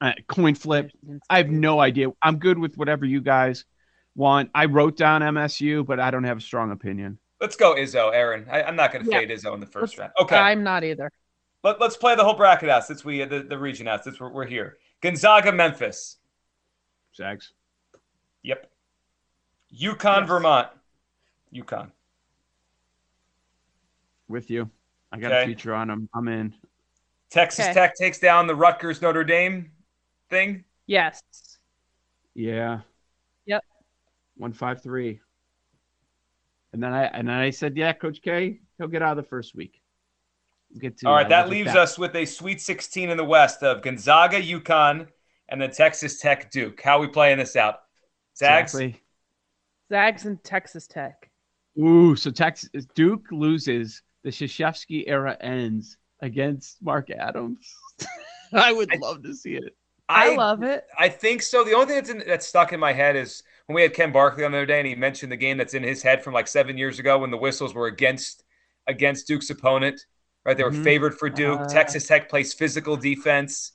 Uh, 0.00 0.12
coin 0.26 0.54
flip. 0.54 0.90
I 1.30 1.36
have 1.38 1.48
no 1.48 1.80
idea. 1.80 2.08
I'm 2.20 2.38
good 2.38 2.58
with 2.58 2.76
whatever 2.76 3.06
you 3.06 3.20
guys 3.20 3.64
want. 4.16 4.50
I 4.54 4.64
wrote 4.66 4.96
down 4.96 5.22
MSU, 5.22 5.86
but 5.86 6.00
I 6.00 6.10
don't 6.10 6.24
have 6.24 6.38
a 6.38 6.40
strong 6.40 6.72
opinion. 6.72 7.18
Let's 7.40 7.54
go 7.56 7.76
Izzo, 7.76 8.12
Erin. 8.12 8.46
I, 8.50 8.64
I'm 8.64 8.74
not 8.76 8.92
going 8.92 9.04
to 9.04 9.10
Yeah. 9.10 9.18
fade 9.20 9.30
Izzo 9.30 9.54
in 9.54 9.60
the 9.60 9.66
1st 9.66 9.98
round. 10.00 10.12
Okay, 10.20 10.36
I'm 10.36 10.64
not 10.64 10.82
either. 10.84 11.10
Let, 11.62 11.80
let's 11.80 11.96
play 11.96 12.14
the 12.16 12.24
whole 12.24 12.34
bracket 12.34 12.68
out 12.68 12.84
since 12.84 13.04
we 13.04 13.24
the, 13.24 13.40
the 13.40 13.58
region 13.58 13.86
out 13.88 14.04
since 14.04 14.18
we're, 14.18 14.30
we're 14.30 14.46
here. 14.46 14.78
Gonzaga, 15.00 15.52
Memphis. 15.52 16.16
Zags. 17.16 17.52
Yep. 18.42 18.70
UConn, 19.80 20.20
Yes. 20.20 20.28
Vermont. 20.28 20.68
UConn. 21.54 21.90
With 24.28 24.50
you. 24.50 24.70
I 25.12 25.18
got 25.18 25.32
Okay. 25.32 25.42
a 25.42 25.46
feature 25.46 25.74
on 25.74 25.88
them. 25.88 26.08
I'm 26.14 26.28
in. 26.28 26.54
Texas 27.30 27.64
Okay. 27.66 27.74
Tech 27.74 27.94
takes 27.96 28.18
down 28.18 28.46
the 28.46 28.54
Rutgers 28.54 29.00
Notre 29.02 29.24
Dame 29.24 29.70
thing. 30.30 30.64
Yes. 30.86 31.22
Yeah. 32.34 32.80
Yep. 33.46 33.64
One 34.36 34.52
five 34.52 34.82
three. 34.82 35.20
And 36.72 36.82
then 36.82 36.92
I 36.92 37.04
and 37.04 37.28
then 37.28 37.34
I 37.36 37.50
said, 37.50 37.76
yeah, 37.76 37.92
Coach 37.92 38.22
K, 38.22 38.60
he'll 38.78 38.88
get 38.88 39.02
out 39.02 39.18
of 39.18 39.22
the 39.24 39.28
first 39.28 39.54
week. 39.54 39.81
We'll 40.72 40.80
get 40.80 40.98
to 40.98 41.08
All 41.08 41.14
right, 41.14 41.26
uh, 41.26 41.28
that 41.28 41.48
look 41.48 41.54
at 41.54 41.58
leaves 41.58 41.74
us 41.74 41.98
with 41.98 42.16
a 42.16 42.24
Sweet 42.24 42.60
16 42.60 43.10
in 43.10 43.16
the 43.16 43.24
West 43.24 43.62
of 43.62 43.82
Gonzaga, 43.82 44.40
UConn, 44.40 45.06
and 45.48 45.60
the 45.60 45.68
Texas 45.68 46.18
Tech, 46.18 46.50
Duke. 46.50 46.80
How 46.80 46.98
we 46.98 47.08
playing 47.08 47.38
this 47.38 47.56
out? 47.56 47.80
Zags. 48.36 48.74
Exactly. 48.74 49.02
Zags 49.90 50.24
and 50.24 50.42
Texas 50.42 50.86
Tech. 50.86 51.30
Ooh, 51.78 52.16
so 52.16 52.30
Texas 52.30 52.86
Duke 52.94 53.26
loses. 53.30 54.02
The 54.24 54.30
Krzyzewski 54.30 55.04
era 55.06 55.36
ends 55.40 55.96
against 56.20 56.80
Mark 56.80 57.10
Adams. 57.10 57.74
I 58.54 58.72
would 58.72 58.88
love 59.00 59.22
to 59.24 59.34
see 59.34 59.54
it. 59.56 59.76
I, 60.08 60.36
love 60.36 60.62
it. 60.62 60.84
I 60.98 61.08
think 61.08 61.42
so. 61.42 61.64
The 61.64 61.72
only 61.72 61.86
thing 61.86 61.96
that's 61.96 62.10
in, 62.10 62.22
that's 62.26 62.46
stuck 62.46 62.72
in 62.72 62.80
my 62.80 62.92
head 62.92 63.16
is 63.16 63.42
when 63.66 63.74
we 63.74 63.82
had 63.82 63.94
Ken 63.94 64.12
Barkley 64.12 64.44
on 64.44 64.52
the 64.52 64.58
other 64.58 64.66
day, 64.66 64.78
and 64.78 64.86
he 64.86 64.94
mentioned 64.94 65.32
the 65.32 65.36
game 65.36 65.56
that's 65.56 65.74
in 65.74 65.82
his 65.82 66.02
head 66.02 66.22
from 66.22 66.34
like 66.34 66.46
seven 66.46 66.76
years 66.76 66.98
ago 66.98 67.18
when 67.18 67.30
the 67.30 67.36
whistles 67.36 67.74
were 67.74 67.86
against 67.86 68.44
against 68.86 69.26
Duke's 69.26 69.50
opponent. 69.50 70.06
Right, 70.44 70.56
they 70.56 70.64
were 70.64 70.72
Mhm. 70.72 70.82
favored 70.84 71.14
for 71.18 71.30
Duke. 71.30 71.60
Uh. 71.60 71.68
Texas 71.68 72.06
Tech 72.06 72.28
plays 72.28 72.52
physical 72.52 72.96
defense. 72.96 73.72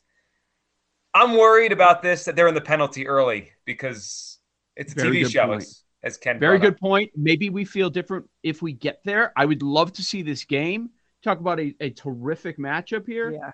I'm 1.14 1.34
worried 1.38 1.72
about 1.72 2.02
this 2.02 2.26
that 2.26 2.36
they're 2.36 2.48
in 2.50 2.56
the 2.56 2.62
penalty 2.62 3.08
early 3.08 3.52
because 3.66 4.40
it's 4.76 4.92
a 4.94 4.96
TV 4.98 5.26
show, 5.30 5.48
point. 5.48 5.62
as, 5.64 5.84
as 6.04 6.18
Ken. 6.18 6.40
Very 6.40 6.58
brought 6.60 6.72
good 6.72 6.78
point. 6.80 7.12
Maybe 7.16 7.50
we 7.50 7.64
feel 7.66 7.90
different 7.90 8.30
if 8.44 8.62
we 8.62 8.74
get 8.74 9.02
there. 9.06 9.32
I 9.36 9.46
would 9.46 9.64
love 9.64 9.94
to 9.94 10.04
see 10.04 10.22
this 10.22 10.44
game. 10.44 10.90
Talk 11.24 11.40
about 11.40 11.60
a, 11.60 11.74
a 11.80 11.90
terrific 11.92 12.58
matchup 12.60 13.08
here. 13.08 13.32
Yeah. 13.32 13.52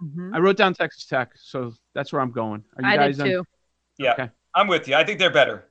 Mhm. 0.00 0.34
I 0.34 0.38
wrote 0.38 0.56
down 0.56 0.72
Texas 0.74 1.04
Tech, 1.06 1.32
so 1.36 1.74
that's 1.94 2.12
where 2.12 2.22
I'm 2.22 2.30
going. 2.32 2.64
Are 2.76 2.82
you 2.82 2.88
I 2.88 2.96
guys 2.96 3.18
did 3.18 3.24
too. 3.26 3.40
up. 3.40 3.46
Yeah, 3.98 4.12
Okay. 4.12 4.30
I'm 4.54 4.68
with 4.68 4.88
you. 4.88 4.94
I 4.94 5.04
think 5.04 5.18
they're 5.18 5.30
better. 5.30 5.68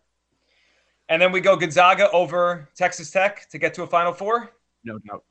And 1.10 1.22
then 1.22 1.32
we 1.32 1.42
go 1.42 1.56
Gonzaga 1.56 2.10
over 2.12 2.70
Texas 2.76 3.12
Tech 3.12 3.50
to 3.50 3.58
get 3.58 3.74
to 3.76 3.84
a 3.84 3.88
Final 3.88 4.14
Four. 4.14 4.52
No 4.84 5.00
doubt. 5.00 5.24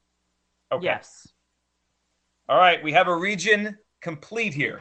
Okay. 0.73 0.85
Yes. 0.85 1.29
All 2.51 2.57
right, 2.59 2.83
we 2.83 2.91
have 2.91 3.07
a 3.07 3.15
region 3.15 3.79
complete 4.03 4.53
here. 4.53 4.81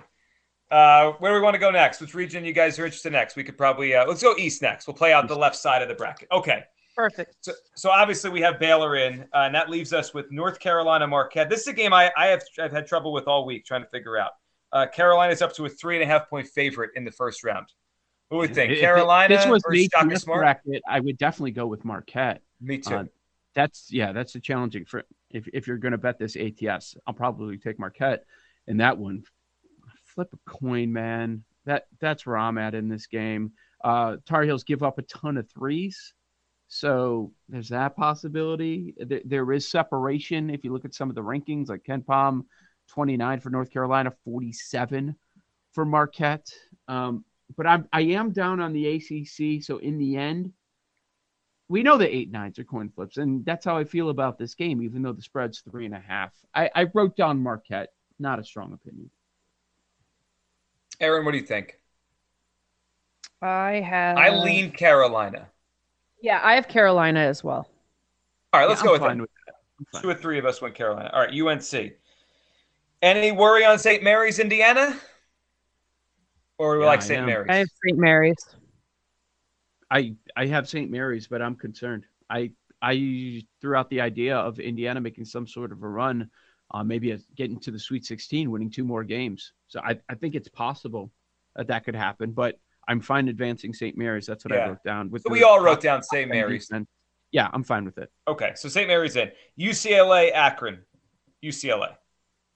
Uh, 0.71 1.11
where 1.19 1.31
do 1.31 1.35
we 1.35 1.41
want 1.41 1.53
to 1.53 1.59
go 1.59 1.69
next? 1.69 2.01
Which 2.01 2.15
region 2.15 2.43
you 2.43 2.51
guys 2.51 2.79
are 2.79 2.85
interested 2.85 3.09
in 3.09 3.13
next? 3.13 3.35
We 3.35 3.43
could 3.43 3.59
probably 3.59 3.93
uh, 3.93 4.07
let's 4.07 4.23
go 4.23 4.35
east 4.37 4.63
next. 4.63 4.87
We'll 4.87 4.95
play 4.95 5.13
out 5.13 5.27
the 5.27 5.35
left 5.35 5.55
side 5.55 5.83
of 5.83 5.87
the 5.87 5.93
bracket. 5.93 6.29
Okay, 6.31 6.63
Perfect. 6.95 7.35
so 7.41 7.51
so 7.75 7.91
obviously 7.91 8.31
we 8.31 8.41
have 8.41 8.59
Baylor 8.59 8.95
in, 8.95 9.21
uh, 9.35 9.41
and 9.41 9.53
that 9.53 9.69
leaves 9.69 9.93
us 9.93 10.15
with 10.15 10.31
North 10.31 10.59
Carolina 10.59 11.05
Marquette. 11.05 11.47
This 11.47 11.61
is 11.61 11.67
a 11.67 11.73
game 11.73 11.93
I, 11.93 12.11
I 12.17 12.25
have 12.25 12.41
I've 12.59 12.71
had 12.71 12.87
trouble 12.87 13.13
with 13.13 13.27
all 13.27 13.45
week 13.45 13.65
trying 13.65 13.83
to 13.83 13.89
figure 13.89 14.17
out. 14.17 14.31
Uh, 14.73 14.87
Carolina's 14.87 15.43
up 15.43 15.53
to 15.53 15.65
a 15.65 15.69
three 15.69 15.93
and 15.95 16.03
a 16.03 16.07
half 16.07 16.27
point 16.27 16.47
favorite 16.47 16.89
in 16.95 17.05
the 17.05 17.11
first 17.11 17.43
round. 17.43 17.67
Who 18.31 18.37
would 18.37 18.55
think? 18.55 18.71
If 18.71 18.79
it- 18.79 18.81
Carolina 18.81 19.35
this 19.35 19.45
was 19.45 19.61
or 19.63 19.73
the 19.73 19.87
Shaka 19.93 20.19
Smart? 20.19 20.39
bracket, 20.41 20.81
I 20.87 20.99
would 21.01 21.19
definitely 21.19 21.51
go 21.51 21.67
with 21.67 21.85
Marquette. 21.85 22.41
Me 22.59 22.79
too. 22.79 22.95
Uh, 22.95 23.03
That's 23.53 23.89
yeah, 23.91 24.11
that's 24.11 24.33
a 24.33 24.39
challenging 24.39 24.85
for 24.85 25.03
if 25.31 25.47
if 25.53 25.67
you're 25.67 25.77
going 25.77 25.91
to 25.91 25.97
bet 25.97 26.17
this 26.17 26.35
ATS. 26.35 26.97
I'll 27.05 27.13
probably 27.13 27.57
take 27.57 27.79
Marquette 27.79 28.25
in 28.67 28.77
that 28.77 28.97
one. 28.97 29.23
Flip 30.03 30.29
a 30.33 30.49
coin, 30.49 30.91
man. 30.91 31.43
That 31.65 31.87
that's 31.99 32.25
where 32.25 32.37
I'm 32.37 32.57
at 32.57 32.75
in 32.75 32.89
this 32.89 33.07
game. 33.07 33.51
Uh, 33.83 34.17
Tar 34.25 34.43
Heels 34.43 34.63
give 34.63 34.83
up 34.83 34.97
a 34.97 35.03
ton 35.03 35.37
of 35.37 35.49
threes, 35.49 36.13
so 36.67 37.31
there's 37.47 37.69
that 37.69 37.95
possibility. 37.95 38.93
There, 38.97 39.21
there 39.23 39.51
is 39.51 39.69
separation 39.69 40.49
if 40.49 40.63
you 40.63 40.73
look 40.73 40.85
at 40.85 40.93
some 40.93 41.09
of 41.09 41.15
the 41.15 41.21
rankings, 41.21 41.69
like 41.69 41.83
KenPom, 41.83 42.43
29 42.89 43.39
for 43.39 43.49
North 43.49 43.71
Carolina, 43.71 44.11
47 44.25 45.15
for 45.71 45.85
Marquette. 45.85 46.51
Um, 46.87 47.23
but 47.55 47.67
I'm 47.67 47.87
I 47.93 48.01
am 48.01 48.31
down 48.31 48.59
on 48.59 48.73
the 48.73 48.95
ACC, 48.95 49.63
so 49.63 49.77
in 49.77 49.97
the 49.97 50.17
end 50.17 50.51
we 51.69 51.83
know 51.83 51.97
the 51.97 52.13
eight 52.13 52.31
nines 52.31 52.57
are 52.59 52.63
coin 52.63 52.89
flips, 52.89 53.17
and 53.17 53.45
that's 53.45 53.63
how 53.63 53.77
I 53.77 53.83
feel 53.83 54.09
about 54.09 54.37
this 54.37 54.55
game, 54.55 54.81
even 54.81 55.01
though 55.03 55.13
the 55.13 55.21
spread's 55.21 55.61
three 55.61 55.85
and 55.85 55.93
a 55.95 55.99
half. 55.99 56.33
I, 56.53 56.69
I 56.75 56.87
wrote 56.93 57.15
down 57.15 57.41
Marquette, 57.41 57.93
not 58.17 58.39
a 58.39 58.43
strong 58.43 58.73
opinion. 58.73 59.11
Erin, 60.99 61.25
what 61.25 61.31
do 61.31 61.37
you 61.37 61.45
think? 61.45 61.79
I 63.41 63.81
have. 63.81 64.17
I 64.17 64.29
lean 64.29 64.71
Carolina. 64.71 65.47
Yeah, 66.21 66.41
I 66.43 66.55
have 66.55 66.67
Carolina 66.67 67.19
as 67.21 67.43
well. 67.43 67.69
All 68.51 68.59
right, 68.59 68.67
let's 68.67 68.81
Yeah, 68.81 68.87
go 68.87 68.93
I'm 68.95 69.01
with 69.01 69.01
fine 69.01 69.21
with 69.21 69.29
that. 69.45 70.01
Two 70.01 70.09
or 70.09 70.15
three 70.15 70.39
of 70.39 70.45
us 70.45 70.61
went 70.61 70.75
Carolina. 70.75 71.09
All 71.13 71.21
right, 71.21 71.33
UNC. 71.33 71.93
Any 73.01 73.31
worry 73.31 73.63
on 73.63 73.79
St. 73.79 74.03
Mary's, 74.03 74.39
Indiana? 74.39 74.99
Or 76.57 76.77
we 76.77 76.83
Yeah, 76.83 76.89
like 76.89 77.01
St. 77.01 77.25
Mary's? 77.25 77.49
I 77.49 77.55
have 77.57 77.69
St. 77.85 77.97
Mary's. 77.97 78.35
I 79.91 80.15
I 80.39 80.45
have 80.47 80.69
St. 80.69 80.89
Mary's, 80.89 81.27
but 81.27 81.41
I'm 81.41 81.55
concerned. 81.55 82.05
I 82.29 82.51
I 82.81 83.43
threw 83.59 83.75
out 83.75 83.89
the 83.89 83.99
idea 83.99 84.37
of 84.37 84.57
Indiana 84.59 85.01
making 85.01 85.25
some 85.25 85.45
sort 85.45 85.73
of 85.73 85.83
a 85.83 85.87
run, 85.87 86.29
uh, 86.73 86.81
maybe 86.81 87.11
a, 87.11 87.19
getting 87.35 87.59
to 87.59 87.71
the 87.71 87.79
Sweet 87.79 88.05
16, 88.05 88.49
winning 88.49 88.69
two 88.71 88.85
more 88.85 89.03
games. 89.03 89.51
So 89.67 89.81
I, 89.81 89.99
I 90.07 90.15
think 90.15 90.33
it's 90.33 90.47
possible 90.47 91.11
that 91.57 91.67
that 91.67 91.83
could 91.83 91.95
happen. 91.95 92.31
But 92.31 92.57
I'm 92.87 93.01
fine 93.01 93.27
advancing 93.27 93.73
St. 93.73 93.97
Mary's. 93.97 94.25
That's 94.27 94.45
what 94.45 94.53
Yeah. 94.53 94.61
I 94.65 94.69
wrote 94.69 94.83
down. 94.85 95.11
With 95.11 95.23
So 95.23 95.29
we 95.31 95.43
all 95.43 95.59
wrote 95.61 95.81
down 95.81 96.01
St. 96.03 96.29
Mary's. 96.29 96.67
defense. 96.69 96.87
Yeah, 97.31 97.49
I'm 97.51 97.63
fine 97.65 97.83
with 97.83 97.97
it. 97.97 98.09
Okay, 98.29 98.53
so 98.55 98.69
St. 98.69 98.87
Mary's 98.87 99.17
in. 99.17 99.29
UCLA, 99.59 100.31
Akron. 100.33 100.79
UCLA. 101.43 101.95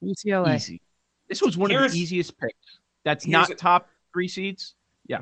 UCLA. 0.02 0.56
Easy. 0.56 0.82
This 1.28 1.42
was 1.42 1.58
one 1.58 1.70
of 1.70 1.92
the 1.92 2.00
easiest 2.00 2.38
picks. 2.40 2.80
That's 3.04 3.28
not 3.28 3.50
a- 3.50 3.56
top 3.56 3.90
three 4.14 4.30
seeds. 4.30 4.76
Yeah. 5.06 5.20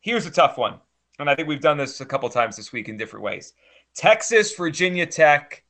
Here's 0.00 0.24
a 0.24 0.30
tough 0.30 0.56
one. 0.56 0.80
And 1.20 1.28
I 1.28 1.34
think 1.34 1.48
we've 1.48 1.60
done 1.60 1.76
this 1.76 2.00
a 2.00 2.06
couple 2.06 2.28
times 2.30 2.56
this 2.56 2.72
week 2.72 2.88
in 2.88 2.96
different 2.96 3.22
ways. 3.22 3.52
Texas, 3.94 4.54
Virginia 4.56 5.04
Tech. 5.04 5.62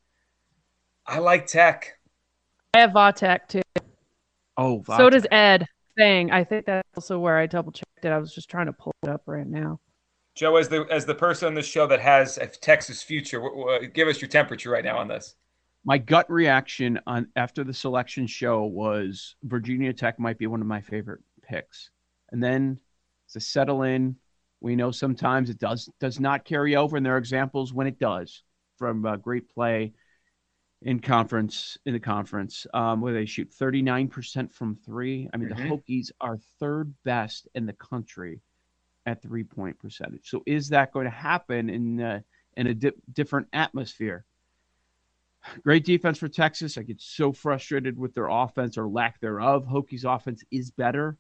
I 1.07 1.19
like 1.19 1.47
Tech. 1.47 1.99
I 2.75 2.81
have 2.81 2.91
Vatek 2.91 3.49
too. 3.49 3.63
Oh, 4.57 4.83
So 4.87 5.11
does 5.11 5.27
Ed 5.33 5.67
Feng. 5.99 6.31
I 6.31 6.45
think 6.45 6.67
that's 6.67 6.87
also 6.95 7.19
where 7.19 7.37
I 7.37 7.47
double 7.47 7.73
checked 7.73 8.05
it. 8.05 8.09
I 8.13 8.19
was 8.19 8.33
just 8.33 8.49
trying 8.49 8.67
to 8.67 8.73
pull 8.73 8.95
it 9.03 9.09
up 9.09 9.23
right 9.27 9.47
now. 9.47 9.81
Joe, 10.37 10.57
as 10.57 10.69
the 10.69 10.87
as 10.91 11.05
the 11.05 11.15
person 11.15 11.49
on 11.49 11.55
the 11.55 11.63
show 11.63 11.87
that 11.89 12.01
has 12.01 12.39
a 12.39 12.47
Texas 12.47 13.03
future, 13.03 13.41
wh- 13.41 13.83
wh- 13.83 13.93
give 13.93 14.07
us 14.07 14.21
your 14.21 14.29
temperature 14.29 14.71
right 14.71 14.85
now 14.85 14.99
on 14.99 15.09
this. 15.09 15.35
my 15.85 15.99
gut 15.99 16.31
reaction 16.31 17.01
on 17.07 17.27
after 17.35 17.65
the 17.65 17.75
selection 17.75 18.27
show 18.27 18.63
was 18.65 19.35
Virginia 19.43 19.93
Tech 19.93 20.21
might 20.21 20.39
be 20.39 20.47
one 20.47 20.61
of 20.61 20.67
my 20.69 20.81
favorite 20.81 21.21
picks, 21.43 21.91
and 22.31 22.43
then 22.43 22.79
to 23.33 23.41
settle 23.41 23.83
in, 23.83 24.15
we 24.61 24.77
know 24.77 24.91
sometimes 24.91 25.51
it 25.51 25.59
does 25.59 25.89
does 26.01 26.21
not 26.21 26.45
carry 26.45 26.77
over, 26.77 26.97
and 26.97 27.05
there 27.05 27.15
are 27.15 27.19
examples 27.19 27.73
when 27.73 27.87
it 27.87 27.99
does 27.99 28.43
from 28.77 29.05
uh, 29.07 29.17
great 29.17 29.49
play 29.49 29.93
in 30.83 30.99
conference 31.01 31.77
in 31.85 31.93
the 31.93 32.01
conference 32.01 32.67
um, 32.73 33.01
where 33.03 33.13
they 33.13 33.27
shoot 33.27 33.51
39% 33.51 34.51
from 34.51 34.77
three. 34.77 35.29
I 35.33 35.37
mean, 35.37 35.51
Mhm. 35.51 35.57
the 35.57 35.63
Hokies 35.63 36.11
are 36.21 36.39
third 36.59 36.95
best 37.05 37.49
in 37.55 37.67
the 37.67 37.75
country 37.75 38.41
at 39.07 39.21
three 39.23 39.45
point 39.45 39.79
percentage. 39.79 40.29
So 40.29 40.43
is 40.47 40.69
that 40.71 40.93
going 40.93 41.05
to 41.05 41.11
happen 41.11 41.69
in 41.69 42.01
uh, 42.01 42.21
in 42.57 42.67
a 42.67 42.75
di- 42.75 42.93
different 43.13 43.49
atmosphere? 43.53 44.25
Great 45.63 45.85
defense 45.85 46.19
for 46.19 46.29
Texas. 46.29 46.77
I 46.77 46.83
get 46.83 47.01
so 47.01 47.33
frustrated 47.33 47.99
with 47.99 48.15
their 48.15 48.29
offense 48.29 48.77
or 48.77 48.87
lack 48.89 49.21
thereof. 49.21 49.67
Hokies 49.67 50.05
offense 50.05 50.45
is 50.51 50.71
better. 50.71 51.17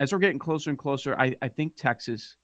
As 0.00 0.12
we're 0.12 0.18
getting 0.18 0.38
closer 0.38 0.70
and 0.70 0.78
closer, 0.78 1.18
I, 1.18 1.36
I 1.40 1.48
think 1.48 1.76
Texas 1.76 2.36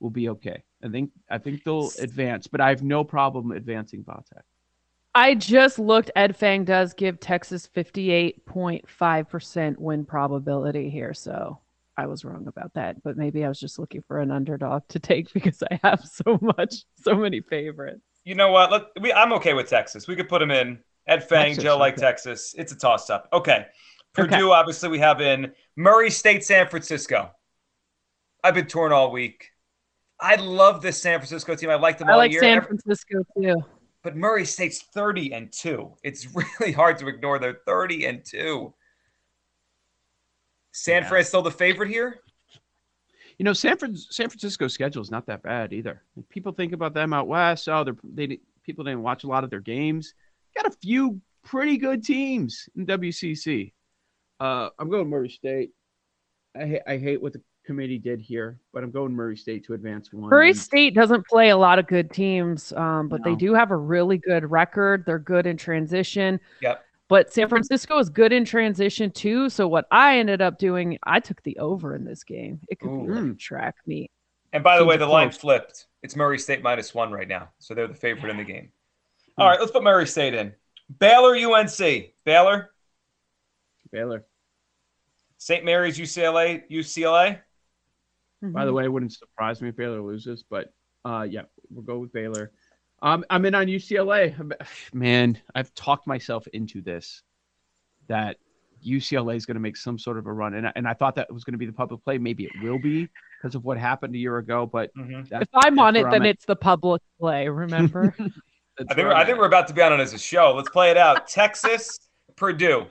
will 0.00 0.10
be 0.10 0.28
okay. 0.30 0.64
I 0.82 0.88
think 0.88 1.10
I 1.30 1.38
think 1.38 1.62
they'll 1.64 1.90
advance, 1.98 2.46
but 2.46 2.60
I 2.60 2.68
have 2.70 2.82
no 2.82 3.04
problem 3.04 3.52
advancing 3.52 4.04
Vatek. 4.04 4.42
I 5.14 5.34
just 5.34 5.78
looked. 5.78 6.10
Ed 6.14 6.36
Feng 6.36 6.64
does 6.64 6.92
give 6.92 7.18
Texas 7.18 7.66
58.5% 7.74 9.78
win 9.78 10.04
probability 10.04 10.90
here. 10.90 11.14
So 11.14 11.58
I 11.96 12.04
was 12.04 12.22
wrong 12.22 12.48
about 12.48 12.74
that. 12.74 13.02
But 13.02 13.16
maybe 13.16 13.42
I 13.42 13.48
was 13.48 13.58
just 13.58 13.78
looking 13.78 14.02
for 14.06 14.20
an 14.20 14.30
underdog 14.30 14.86
to 14.88 14.98
take 14.98 15.32
because 15.32 15.62
I 15.70 15.80
have 15.82 16.04
so 16.04 16.38
much, 16.42 16.84
so 17.02 17.14
many 17.14 17.40
favorites. 17.40 18.02
You 18.24 18.34
know 18.34 18.50
what? 18.50 18.70
Let, 18.70 18.82
we, 19.00 19.10
I'm 19.10 19.32
okay 19.34 19.54
with 19.54 19.70
Texas. 19.70 20.06
We 20.06 20.16
could 20.16 20.28
put 20.28 20.40
them 20.40 20.50
in. 20.50 20.80
Ed 21.06 21.26
Feng, 21.26 21.46
Texas, 21.46 21.64
Joe 21.64 21.78
like 21.78 21.94
okay. 21.94 22.02
Texas. 22.02 22.54
It's 22.58 22.72
a 22.72 22.76
toss 22.76 23.08
up. 23.08 23.26
Okay. 23.32 23.64
Okay. 24.18 24.28
Purdue, 24.28 24.52
obviously, 24.52 24.88
we 24.88 24.98
have 24.98 25.20
in 25.20 25.52
Murray 25.76 26.10
State, 26.10 26.44
San 26.44 26.68
Francisco. 26.68 27.30
I've 28.42 28.54
been 28.54 28.66
torn 28.66 28.92
all 28.92 29.10
week. 29.10 29.50
I 30.20 30.36
love 30.36 30.80
this 30.80 31.00
San 31.02 31.18
Francisco 31.18 31.54
team. 31.54 31.68
I 31.70 31.74
like 31.74 31.98
them 31.98 32.08
I 32.08 32.12
all 32.12 32.18
like 32.18 32.32
year. 32.32 32.40
San 32.40 32.62
Francisco 32.62 33.22
too. 33.36 33.62
but 34.02 34.16
Murray 34.16 34.44
State's 34.46 34.82
30 34.94 35.32
and 35.34 35.52
2. 35.52 35.92
It's 36.02 36.26
really 36.60 36.72
hard 36.72 36.98
to 36.98 37.08
ignore 37.08 37.38
their 37.38 37.58
30 37.66 38.06
and 38.06 38.24
2. 38.24 38.72
San 40.72 41.02
Yeah. 41.02 41.08
Fran 41.08 41.24
still 41.24 41.42
the 41.42 41.50
favorite 41.50 41.88
here? 41.88 42.20
You 43.38 43.44
know, 43.44 43.52
San 43.52 43.76
Fran, 43.76 43.96
San 43.96 44.28
Francisco's 44.30 44.72
schedule 44.72 45.02
is 45.02 45.10
not 45.10 45.26
that 45.26 45.42
bad 45.42 45.72
either. 45.74 46.02
People 46.30 46.52
think 46.52 46.72
about 46.72 46.94
them 46.94 47.12
out 47.12 47.28
west. 47.28 47.68
Oh, 47.68 47.84
they're, 47.84 47.96
they 48.02 48.38
people 48.62 48.84
didn't 48.84 49.02
watch 49.02 49.24
a 49.24 49.28
lot 49.28 49.44
of 49.44 49.50
their 49.50 49.60
games. 49.60 50.14
Got 50.56 50.66
a 50.72 50.76
few 50.82 51.20
pretty 51.44 51.76
good 51.76 52.02
teams 52.02 52.68
in 52.76 52.86
WCC. 52.86 53.72
Uh, 54.40 54.70
I'm 54.78 54.90
going 54.90 55.08
Murray 55.08 55.28
State. 55.28 55.70
I, 56.54 56.66
ha- 56.66 56.82
I 56.86 56.96
hate 56.98 57.20
what 57.20 57.32
the 57.32 57.40
committee 57.64 57.98
did 57.98 58.20
here, 58.20 58.58
but 58.72 58.82
I'm 58.84 58.90
going 58.90 59.12
Murray 59.12 59.36
State 59.36 59.64
to 59.66 59.74
advance 59.74 60.12
one. 60.12 60.30
Murray 60.30 60.50
And- 60.50 60.58
State 60.58 60.94
doesn't 60.94 61.26
play 61.26 61.50
a 61.50 61.56
lot 61.56 61.78
of 61.78 61.86
good 61.86 62.10
teams, 62.10 62.72
um, 62.74 63.08
but 63.08 63.24
they 63.24 63.34
do 63.34 63.54
have 63.54 63.70
a 63.70 63.76
really 63.76 64.18
good 64.18 64.50
record. 64.50 65.04
They're 65.06 65.18
good 65.18 65.46
in 65.46 65.56
transition. 65.56 66.40
Yep. 66.62 66.82
But 67.08 67.32
San 67.32 67.48
Francisco 67.48 67.98
is 67.98 68.08
good 68.08 68.32
in 68.32 68.44
transition 68.44 69.10
too. 69.12 69.48
So 69.48 69.68
what 69.68 69.86
I 69.92 70.18
ended 70.18 70.42
up 70.42 70.58
doing, 70.58 70.98
I 71.04 71.20
took 71.20 71.40
the 71.44 71.56
over 71.58 71.94
in 71.94 72.04
this 72.04 72.24
game. 72.24 72.60
It 72.68 72.80
could 72.80 73.06
be 73.06 73.12
like 73.12 73.38
track 73.38 73.76
meet. 73.86 74.10
And 74.52 74.64
by 74.64 74.76
the 74.76 74.80
Seems 74.80 74.88
way, 74.88 74.96
the 74.96 75.06
line 75.06 75.30
flipped. 75.30 75.86
It's 76.02 76.16
Murray 76.16 76.38
State 76.38 76.62
minus 76.62 76.94
one 76.94 77.12
right 77.12 77.28
now. 77.28 77.50
So 77.58 77.74
they're 77.74 77.86
the 77.86 77.94
favorite 77.94 78.30
in 78.30 78.36
the 78.38 78.44
game. 78.44 78.70
All 79.38 79.46
right, 79.46 79.60
let's 79.60 79.70
put 79.70 79.84
Murray 79.84 80.06
State 80.06 80.34
in. 80.34 80.52
Baylor, 80.98 81.36
UNC. 81.36 82.14
Baylor, 82.24 82.70
Baylor. 83.96 84.26
St. 85.38 85.64
Mary's, 85.64 85.98
UCLA, 85.98 86.62
UCLA. 86.70 87.38
By 88.42 88.64
the 88.66 88.72
way, 88.72 88.84
it 88.84 88.92
wouldn't 88.92 89.12
surprise 89.14 89.62
me 89.62 89.70
if 89.70 89.76
Baylor 89.76 90.02
loses, 90.02 90.44
but 90.48 90.72
uh, 91.06 91.26
yeah, 91.28 91.42
we'll 91.70 91.82
go 91.82 91.98
with 91.98 92.12
Baylor. 92.12 92.52
Um, 93.02 93.24
I'm 93.30 93.44
in 93.46 93.54
on 93.54 93.66
UCLA. 93.66 94.36
I'm- 94.38 94.52
Man, 94.92 95.38
I've 95.54 95.74
talked 95.74 96.06
myself 96.06 96.46
into 96.48 96.82
this 96.82 97.22
that 98.08 98.36
UCLA 98.86 99.34
is 99.36 99.46
going 99.46 99.54
to 99.54 99.60
make 99.60 99.76
some 99.78 99.98
sort 99.98 100.18
of 100.18 100.26
a 100.26 100.32
run, 100.32 100.54
and 100.54 100.66
I, 100.68 100.72
and 100.76 100.86
I 100.86 100.92
thought 100.92 101.14
that 101.16 101.32
was 101.32 101.42
going 101.44 101.54
to 101.54 101.58
be 101.58 101.66
the 101.66 101.72
public 101.72 102.04
play. 102.04 102.18
Maybe 102.18 102.44
it 102.44 102.52
will 102.62 102.78
be 102.78 103.08
because 103.40 103.54
of 103.54 103.64
what 103.64 103.78
happened 103.78 104.14
a 104.14 104.18
year 104.18 104.36
ago, 104.38 104.66
but 104.66 104.94
Mhm. 104.94 105.26
that's, 105.30 105.42
if 105.44 105.48
I'm 105.54 105.78
on 105.78 105.96
it, 105.96 106.02
then 106.04 106.14
I'm 106.14 106.22
at. 106.22 106.28
it's 106.28 106.44
the 106.44 106.56
public 106.56 107.00
play. 107.18 107.48
Remember? 107.48 108.14
I 108.78 108.94
think, 108.94 109.08
we're, 109.08 109.14
I 109.14 109.24
think 109.24 109.38
we're 109.38 109.46
about 109.46 109.66
to 109.68 109.74
be 109.74 109.80
on 109.80 109.94
it 109.94 110.00
as 110.00 110.12
a 110.12 110.18
show. 110.18 110.52
Let's 110.54 110.68
play 110.68 110.90
it 110.90 110.98
out. 110.98 111.26
Texas, 111.26 111.98
Purdue. 112.36 112.86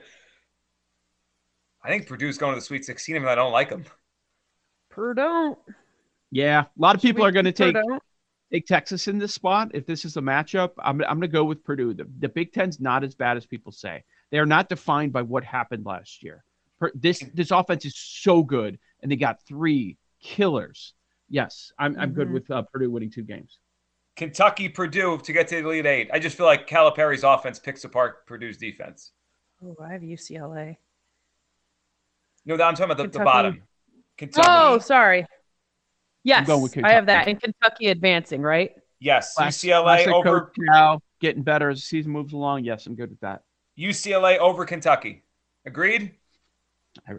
I 1.86 1.88
think 1.90 2.08
Purdue's 2.08 2.36
going 2.36 2.52
to 2.52 2.56
the 2.58 2.64
Sweet 2.64 2.84
16, 2.84 3.14
even 3.14 3.24
though 3.26 3.30
I 3.32 3.36
don't 3.36 3.52
like 3.52 3.70
them. 3.70 3.84
Purdue. 4.90 5.56
yeah. 6.30 6.60
A 6.62 6.66
lot 6.76 6.96
of 6.96 7.02
people 7.02 7.24
are 7.24 7.30
going 7.30 7.44
to 7.44 7.52
take 7.52 7.74
Purdue. 7.74 8.00
take 8.52 8.66
Texas 8.66 9.06
in 9.08 9.18
this 9.18 9.32
spot. 9.32 9.70
If 9.72 9.86
this 9.86 10.04
is 10.04 10.16
a 10.16 10.20
matchup, 10.20 10.72
I'm, 10.78 11.00
I'm 11.02 11.18
going 11.18 11.20
to 11.22 11.28
go 11.28 11.44
with 11.44 11.62
Purdue. 11.62 11.94
The, 11.94 12.08
the 12.18 12.28
Big 12.28 12.52
Ten's 12.52 12.80
not 12.80 13.04
as 13.04 13.14
bad 13.14 13.36
as 13.36 13.46
people 13.46 13.70
say. 13.70 14.02
They 14.32 14.38
are 14.38 14.46
not 14.46 14.68
defined 14.68 15.12
by 15.12 15.22
what 15.22 15.44
happened 15.44 15.86
last 15.86 16.22
year. 16.24 16.42
Per, 16.80 16.90
this 16.94 17.22
this 17.32 17.52
offense 17.52 17.84
is 17.86 17.96
so 17.96 18.42
good, 18.42 18.78
and 19.00 19.10
they 19.10 19.16
got 19.16 19.40
three 19.46 19.96
killers. 20.20 20.92
Yes, 21.30 21.72
I'm 21.78 21.96
I'm 21.98 22.12
good 22.12 22.28
Mhm. 22.28 22.32
with 22.32 22.50
uh, 22.50 22.62
Purdue 22.62 22.90
winning 22.90 23.10
two 23.10 23.22
games. 23.22 23.60
Kentucky, 24.16 24.68
Purdue 24.68 25.18
to 25.18 25.32
get 25.32 25.48
to 25.48 25.54
the 25.62 25.68
Elite 25.68 25.86
Eight. 25.86 26.10
I 26.12 26.18
just 26.18 26.36
feel 26.36 26.44
like 26.46 26.66
Calipari's 26.66 27.22
offense 27.22 27.58
picks 27.58 27.84
apart 27.84 28.26
Purdue's 28.26 28.58
defense. 28.58 29.12
Oh, 29.64 29.76
I 29.82 29.92
have 29.92 30.02
UCLA. 30.02 30.76
No, 32.46 32.54
I'm 32.54 32.74
talking 32.74 32.84
about 32.84 32.98
the, 33.12 33.18
the 33.18 33.24
bottom. 33.24 33.62
Kentucky. 34.16 34.48
Oh, 34.48 34.78
sorry. 34.78 35.26
Yes, 36.22 36.48
I 36.48 36.92
have 36.92 37.06
that. 37.06 37.26
Kentucky. 37.26 37.30
And 37.30 37.40
Kentucky 37.40 37.86
advancing, 37.88 38.42
right? 38.42 38.72
Yes, 38.98 39.34
Class- 39.34 39.58
UCLA 39.58 39.82
classic 39.82 40.08
over 40.12 40.40
Coach 40.40 40.56
Cal, 40.72 41.02
getting 41.20 41.42
better 41.42 41.70
as 41.70 41.78
the 41.78 41.82
season 41.82 42.12
moves 42.12 42.32
along. 42.32 42.64
Yes, 42.64 42.86
I'm 42.86 42.94
good 42.94 43.10
with 43.10 43.20
that. 43.20 43.42
UCLA 43.78 44.38
over 44.38 44.64
Kentucky. 44.64 45.22
Agreed. 45.66 46.12
I, 47.06 47.12
my 47.12 47.18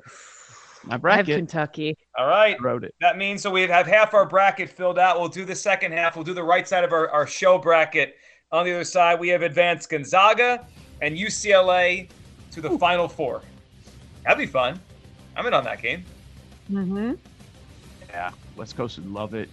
I 0.89 0.91
have 0.93 1.01
bracket 1.01 1.38
Kentucky. 1.38 1.96
All 2.17 2.27
right. 2.27 2.60
wrote 2.62 2.84
it. 2.84 2.96
That 3.00 3.17
means 3.17 3.43
so 3.43 3.51
we 3.51 3.62
have 3.62 3.86
half 3.86 4.13
our 4.13 4.25
bracket 4.25 4.69
filled 4.69 4.98
out. 4.98 5.19
We'll 5.19 5.29
do 5.29 5.46
the 5.46 5.55
second 5.55 5.91
half. 5.91 6.15
We'll 6.15 6.25
do 6.25 6.34
the 6.34 6.43
right 6.43 6.67
side 6.67 6.84
of 6.84 6.93
our, 6.93 7.10
our 7.10 7.27
show 7.27 7.57
bracket. 7.57 8.15
On 8.51 8.65
the 8.65 8.74
other 8.74 8.84
side, 8.84 9.19
we 9.19 9.27
have 9.29 9.41
advanced 9.41 9.89
Gonzaga 9.89 10.65
and 11.01 11.15
UCLA 11.15 12.10
to 12.51 12.62
the 12.62 12.77
Final 12.79 13.07
Four. 13.07 13.41
That'd 14.24 14.38
be 14.39 14.46
fun. 14.46 14.79
I'm 15.38 15.46
in 15.46 15.53
on 15.53 15.63
that 15.65 15.82
game. 15.82 16.03
Mm-hmm. 16.72 17.13
Yeah, 18.10 18.32
West 18.56 18.75
Coast 18.75 18.98
would 18.98 19.10
love 19.12 19.34
it. 19.34 19.50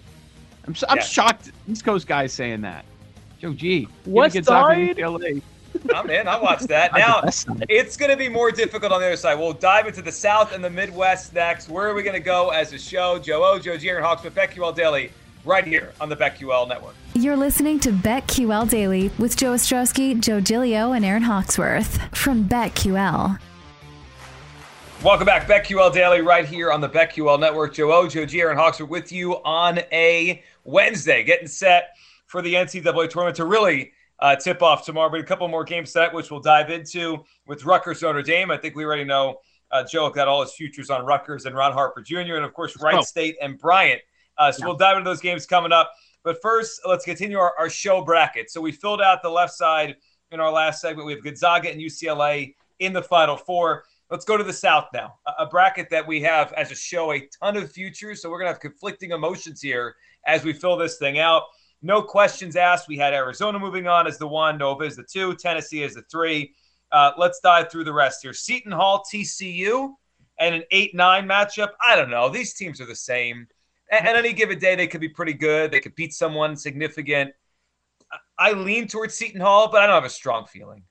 I'm 0.67 0.75
so, 0.75 0.87
I'm 0.89 0.97
Yeah. 0.97 1.03
shocked. 1.03 1.53
East 1.69 1.85
Coast 1.85 2.07
guys 2.07 2.33
saying 2.33 2.63
that. 2.63 2.85
Joe 3.39 3.53
G. 3.53 3.81
give 3.81 4.07
me 4.07 4.13
West 4.13 4.45
side? 4.45 4.97
UCLA. 4.97 5.43
I'm 5.95 6.09
in. 6.09 6.27
I'll 6.29 6.41
watch 6.43 6.61
that. 6.63 6.93
Now, 6.97 7.21
it's 7.69 7.97
going 7.97 8.11
to 8.11 8.17
be 8.17 8.29
more 8.29 8.51
difficult 8.51 8.93
on 8.93 9.01
the 9.01 9.07
other 9.07 9.17
side. 9.17 9.35
We'll 9.39 9.53
dive 9.53 9.87
into 9.87 10.01
the 10.03 10.13
South 10.13 10.55
and 10.55 10.65
the 10.65 10.71
Midwest 10.71 11.35
next. 11.35 11.69
Where 11.69 11.87
are 11.89 11.95
we 11.95 12.03
going 12.03 12.15
to 12.15 12.21
go 12.21 12.51
as 12.51 12.73
a 12.73 12.79
show? 12.79 13.19
Joe 13.19 13.45
O, 13.45 13.59
Joe 13.59 13.77
G, 13.77 13.89
and 13.91 14.03
Hawks 14.03 14.23
with 14.23 14.35
BetQL 14.35 14.75
Daily 14.75 15.11
right 15.45 15.67
here 15.67 15.93
on 16.01 16.09
the 16.09 16.17
BetQL 16.17 16.67
Network. 16.69 16.95
You're 17.15 17.37
listening 17.37 17.79
to 17.81 17.91
BetQL 17.91 18.71
Daily 18.71 19.11
with 19.19 19.37
Joe 19.37 19.53
Ostrowski, 19.53 20.19
Joe 20.19 20.41
Gilio, 20.41 20.97
and 20.97 21.05
Erin 21.05 21.25
Hawksworth 21.25 22.01
from 22.17 22.49
BetQL. 22.49 23.39
Welcome 25.05 25.27
back, 25.27 25.47
BetQL 25.47 25.93
Daily, 25.93 26.23
right 26.23 26.47
here 26.47 26.73
on 26.73 26.81
the 26.81 26.89
BetQL 26.89 27.39
Network. 27.39 27.75
Joe 27.75 27.93
O, 27.93 28.09
Joe 28.09 28.25
G, 28.25 28.41
Erin 28.41 28.57
Hawks 28.57 28.81
are 28.81 28.87
with 28.87 29.13
you 29.13 29.35
on 29.45 29.81
a 29.93 30.43
Wednesday, 30.65 31.23
getting 31.23 31.47
set 31.47 31.91
for 32.25 32.41
the 32.41 32.55
NCAA 32.55 33.11
tournament 33.11 33.37
to 33.37 33.45
really 33.45 33.93
uh, 34.21 34.35
tip 34.35 34.63
off 34.63 34.87
tomorrow. 34.87 35.11
But 35.11 35.21
a 35.21 35.25
couple 35.25 35.47
more 35.49 35.63
games 35.63 35.91
set, 35.91 36.15
which 36.15 36.31
we'll 36.31 36.41
dive 36.41 36.71
into 36.71 37.23
with 37.47 37.67
Rutgers 37.67 38.01
Notre 38.01 38.23
Dame. 38.23 38.51
I 38.51 38.57
think 38.57 38.77
we 38.77 38.85
already 38.87 39.05
know 39.05 39.41
uh, 39.71 39.85
Joe 39.85 40.09
got 40.09 40.27
all 40.27 40.41
his 40.41 40.55
futures 40.55 40.89
on 40.89 41.05
Rutgers 41.05 41.45
and 41.45 41.55
Ron 41.55 41.75
Harper 41.75 42.01
Jr., 42.01 42.37
and 42.37 42.45
of 42.47 42.55
course, 42.55 42.75
Wright 42.81 42.95
go. 42.95 43.03
State 43.03 43.37
and 43.43 43.59
Bryant. 43.59 44.01
Uh, 44.39 44.51
so 44.51 44.65
we'll 44.67 44.75
dive 44.75 44.97
into 44.97 45.11
those 45.11 45.21
games 45.21 45.45
coming 45.45 45.71
up. 45.71 45.93
But 46.23 46.41
first, 46.41 46.81
let's 46.87 47.05
continue 47.05 47.37
our, 47.37 47.53
our 47.59 47.69
show 47.69 48.03
bracket. 48.03 48.51
So 48.51 48.63
we 48.63 48.73
filled 48.73 49.03
out 49.03 49.21
the 49.23 49.29
left 49.29 49.53
side 49.53 49.97
in 50.31 50.41
our 50.41 50.51
last 50.51 50.81
segment. 50.81 51.05
We 51.05 51.13
have 51.13 51.23
Gonzaga 51.23 51.71
and 51.71 51.79
UCLA 51.79 52.55
in 52.79 52.95
the 52.95 53.03
Final 53.03 53.37
Four. 53.37 53.85
Let's 54.15 54.25
go 54.25 54.37
to 54.37 54.45
the 54.45 54.53
South 54.53 54.87
now. 54.95 55.17
A, 55.41 55.45
bracket 55.45 55.91
that 55.91 56.07
we 56.07 56.23
have 56.23 56.53
as 56.53 56.71
a 56.71 56.77
show 56.77 57.11
a 57.11 57.29
ton 57.43 57.57
of 57.57 57.73
futures. 57.73 58.23
So 58.23 58.31
we're 58.31 58.39
going 58.39 58.47
to 58.47 58.53
have 58.53 58.61
conflicting 58.61 59.11
emotions 59.11 59.61
here 59.61 59.97
as 60.25 60.45
we 60.45 60.53
fill 60.53 60.77
this 60.77 60.99
thing 60.99 61.19
out. 61.19 61.43
No 61.83 62.01
questions 62.01 62.55
asked. 62.55 62.87
We 62.87 62.97
had 62.97 63.13
Arizona 63.13 63.59
moving 63.59 63.89
on 63.89 64.07
as 64.07 64.17
the 64.17 64.29
one, 64.29 64.57
Nova 64.57 64.85
as 64.85 64.95
the 64.95 65.03
two, 65.03 65.35
Tennessee 65.35 65.83
as 65.83 65.95
the 65.95 66.03
three. 66.03 66.55
Uh, 66.93 67.11
let's 67.19 67.41
dive 67.41 67.73
through 67.73 67.83
the 67.83 67.93
rest 67.93 68.21
here. 68.23 68.33
Seton 68.33 68.71
Hall, 68.71 69.03
TCU, 69.13 69.95
and 70.39 70.55
an 70.55 70.63
8 70.71 70.95
9 70.95 71.27
matchup. 71.27 71.71
I 71.85 71.97
don't 71.97 72.09
know. 72.09 72.29
These 72.29 72.55
teams 72.55 72.81
are 72.81 72.87
the 72.87 72.95
same. 72.95 73.49
And, 73.91 74.07
any 74.07 74.33
given 74.33 74.61
day, 74.61 74.77
they 74.77 74.87
could 74.87 75.01
be 75.01 75.09
pretty 75.09 75.35
good. 75.35 75.73
They 75.73 75.81
could 75.81 75.97
beat 75.97 76.15
someone 76.15 76.55
significant. 76.55 77.33
I- 78.39 78.53
lean 78.53 78.87
towards 78.87 79.15
Seton 79.15 79.41
Hall, 79.41 79.73
but 79.73 79.83
I 79.83 79.87
don't 79.87 79.97
have 79.97 80.05
a 80.05 80.09
strong 80.09 80.47
feeling. 80.47 80.85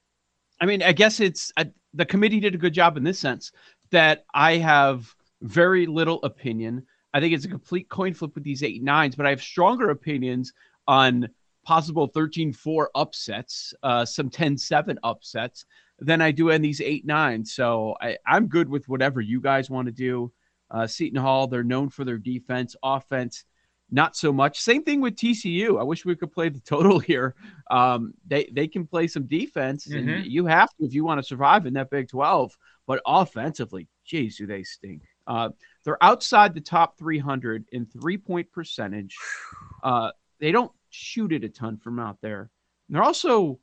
I 0.60 0.66
mean, 0.66 0.84
I 0.84 0.92
guess 0.92 1.22
it's 1.22 1.54
the 1.94 2.06
committee 2.06 2.40
did 2.40 2.56
a 2.56 2.60
good 2.60 2.74
job 2.74 2.98
in 2.98 3.04
this 3.04 3.20
sense 3.20 3.52
that 3.92 4.26
I 4.34 4.58
have 4.58 5.14
very 5.42 5.86
little 5.86 6.20
opinion. 6.24 6.86
I 7.14 7.20
think 7.20 7.34
it's 7.34 7.46
a 7.46 7.50
complete 7.50 7.90
coin 7.90 8.14
flip 8.14 8.34
with 8.36 8.44
these 8.44 8.64
eight 8.64 8.82
nines, 8.82 9.16
but 9.16 9.26
I 9.26 9.30
have 9.30 9.42
stronger 9.42 9.90
opinions 9.90 10.54
on 10.88 11.30
possible 11.64 12.10
13-4 12.10 12.88
upsets, 12.96 13.74
uh, 13.84 14.06
some 14.06 14.30
10-7 14.30 14.98
upsets 15.04 15.66
than 16.00 16.22
I 16.22 16.32
do 16.32 16.52
on 16.52 16.62
these 16.62 16.82
eight 16.82 17.06
nines. 17.06 17.54
So 17.54 17.96
I, 18.02 18.18
I'm 18.26 18.48
good 18.48 18.68
with 18.68 18.90
whatever 18.90 19.22
you 19.22 19.40
guys 19.40 19.70
want 19.70 19.86
to 19.86 19.92
do. 19.92 20.32
Uh, 20.72 20.88
Seton 20.88 21.22
Hall, 21.22 21.48
they're 21.48 21.64
known 21.64 21.90
for 21.90 22.04
their 22.04 22.18
defense, 22.18 22.76
offense, 22.84 23.46
not 23.94 24.16
so 24.18 24.34
much. 24.34 24.60
Same 24.60 24.84
thing 24.84 25.02
with 25.02 25.16
TCU. 25.16 25.80
I 25.80 25.84
wish 25.84 26.04
we 26.04 26.16
could 26.16 26.32
play 26.32 26.50
the 26.50 26.60
total 26.60 26.98
here. 27.00 27.36
Um, 27.70 28.14
they 28.28 28.50
they 28.52 28.68
can 28.68 28.86
play 28.88 29.08
some 29.08 29.26
defense, 29.28 29.88
Mhm. 29.88 29.98
and 29.98 30.26
you 30.26 30.46
have 30.48 30.70
to 30.76 30.86
if 30.86 30.94
you 30.94 31.06
want 31.06 31.20
to 31.20 31.24
survive 31.24 31.66
in 31.68 31.74
that 31.76 31.90
Big 31.92 32.10
12. 32.10 32.58
But 32.86 33.02
offensively, 33.06 33.88
geez, 34.04 34.36
do 34.38 34.46
they 34.48 34.64
stink. 34.64 35.04
Uh, 35.26 35.50
they're 35.86 36.04
outside 36.04 36.54
the 36.54 36.60
top 36.60 36.98
300 36.98 37.66
in 37.72 37.86
three 37.86 38.18
point 38.18 38.52
percentage. 38.52 39.16
Uh, 39.84 40.12
they 40.40 40.54
don't 40.54 40.72
shoot 40.92 41.34
it 41.34 41.44
a 41.44 41.50
ton 41.50 41.76
from 41.78 42.00
out 42.00 42.18
there. 42.22 42.50
And 42.88 42.96
they're 42.96 43.04
also, 43.04 43.60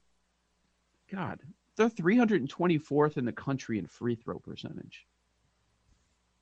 God, 1.11 1.41
they're 1.77 1.89
324th 1.89 3.17
in 3.17 3.25
the 3.25 3.33
country 3.33 3.79
in 3.79 3.87
free 3.87 4.17
throw 4.17 4.39
percentage. 4.39 5.07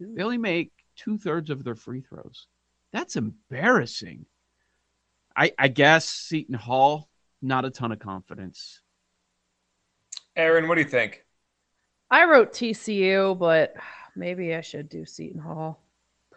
They 0.01 0.23
only 0.23 0.37
make 0.39 0.73
two 0.97 1.17
thirds 1.17 1.49
of 1.51 1.63
their 1.63 1.77
free 1.77 2.01
throws. 2.01 2.49
That's 2.93 3.17
embarrassing. 3.17 4.27
I, 5.37 5.53
I 5.59 5.69
guess 5.69 6.09
Seton 6.09 6.55
Hall, 6.55 7.09
not 7.43 7.65
a 7.65 7.71
ton 7.71 7.93
of 7.93 7.99
confidence. 7.99 8.81
Erin, 10.37 10.69
what 10.69 10.77
do 10.77 10.81
you 10.83 10.89
think? 10.89 11.25
I 12.11 12.25
wrote 12.25 12.53
TCU, 12.53 13.39
but 13.39 13.75
maybe 14.17 14.55
I 14.55 14.63
should 14.63 14.89
do 14.89 15.05
Seton 15.05 15.41
Hall. 15.41 15.83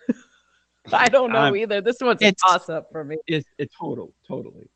I 0.93 1.07
don't 1.07 1.31
know 1.31 1.45
Um, 1.45 1.55
either. 1.55 1.81
This 1.81 1.97
one's 2.01 2.21
a 2.21 2.31
toss 2.33 2.69
up 2.69 2.91
for 2.91 3.03
me. 3.03 3.17
It's 3.27 3.47
it 3.57 3.69
total, 3.79 4.13
totally. 4.27 4.69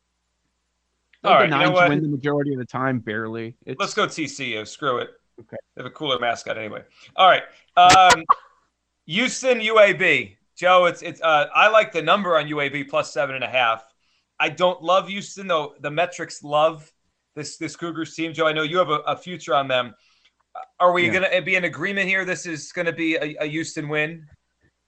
All 1.24 1.32
the 1.32 1.38
right, 1.38 1.50
you 1.50 1.72
know 1.72 1.88
win 1.88 2.02
the 2.02 2.08
majority 2.08 2.52
of 2.52 2.58
the 2.58 2.64
time, 2.66 3.00
barely. 3.00 3.56
It's, 3.66 3.78
Let's 3.78 3.94
go 3.94 4.06
TCU. 4.06 4.66
Screw 4.66 4.98
it. 4.98 5.10
Okay. 5.40 5.56
They 5.74 5.82
have 5.82 5.86
a 5.86 5.94
cooler 5.94 6.18
mascot 6.18 6.56
anyway. 6.56 6.82
All 7.16 7.28
right. 7.28 7.42
Um, 7.76 8.24
Houston 9.06 9.60
UAB. 9.60 10.36
Joe, 10.56 10.86
it's 10.86 11.02
it's. 11.02 11.20
Uh, 11.20 11.46
I 11.54 11.68
like 11.68 11.92
the 11.92 12.02
number 12.02 12.36
on 12.36 12.46
UAB 12.46 12.88
plus 12.88 13.12
seven 13.12 13.34
and 13.34 13.44
a 13.44 13.48
half. 13.48 13.84
I 14.40 14.48
don't 14.48 14.82
love 14.82 15.08
Houston 15.08 15.46
though. 15.46 15.74
The 15.80 15.90
metrics 15.90 16.42
love 16.42 16.90
this 17.34 17.56
this 17.58 17.76
Cougars 17.76 18.14
team. 18.14 18.32
Joe, 18.32 18.46
I 18.46 18.52
know 18.52 18.62
you 18.62 18.78
have 18.78 18.88
a, 18.90 19.00
a 19.06 19.16
future 19.16 19.54
on 19.54 19.68
them. 19.68 19.94
Are 20.80 20.92
we 20.92 21.06
Yeah. 21.06 21.12
going 21.20 21.30
to 21.30 21.42
be 21.42 21.54
in 21.56 21.64
agreement 21.64 22.08
here? 22.08 22.24
This 22.24 22.46
is 22.46 22.72
going 22.72 22.86
to 22.86 22.92
be 22.92 23.16
a, 23.16 23.36
a 23.40 23.46
Houston 23.46 23.88
win. 23.90 24.26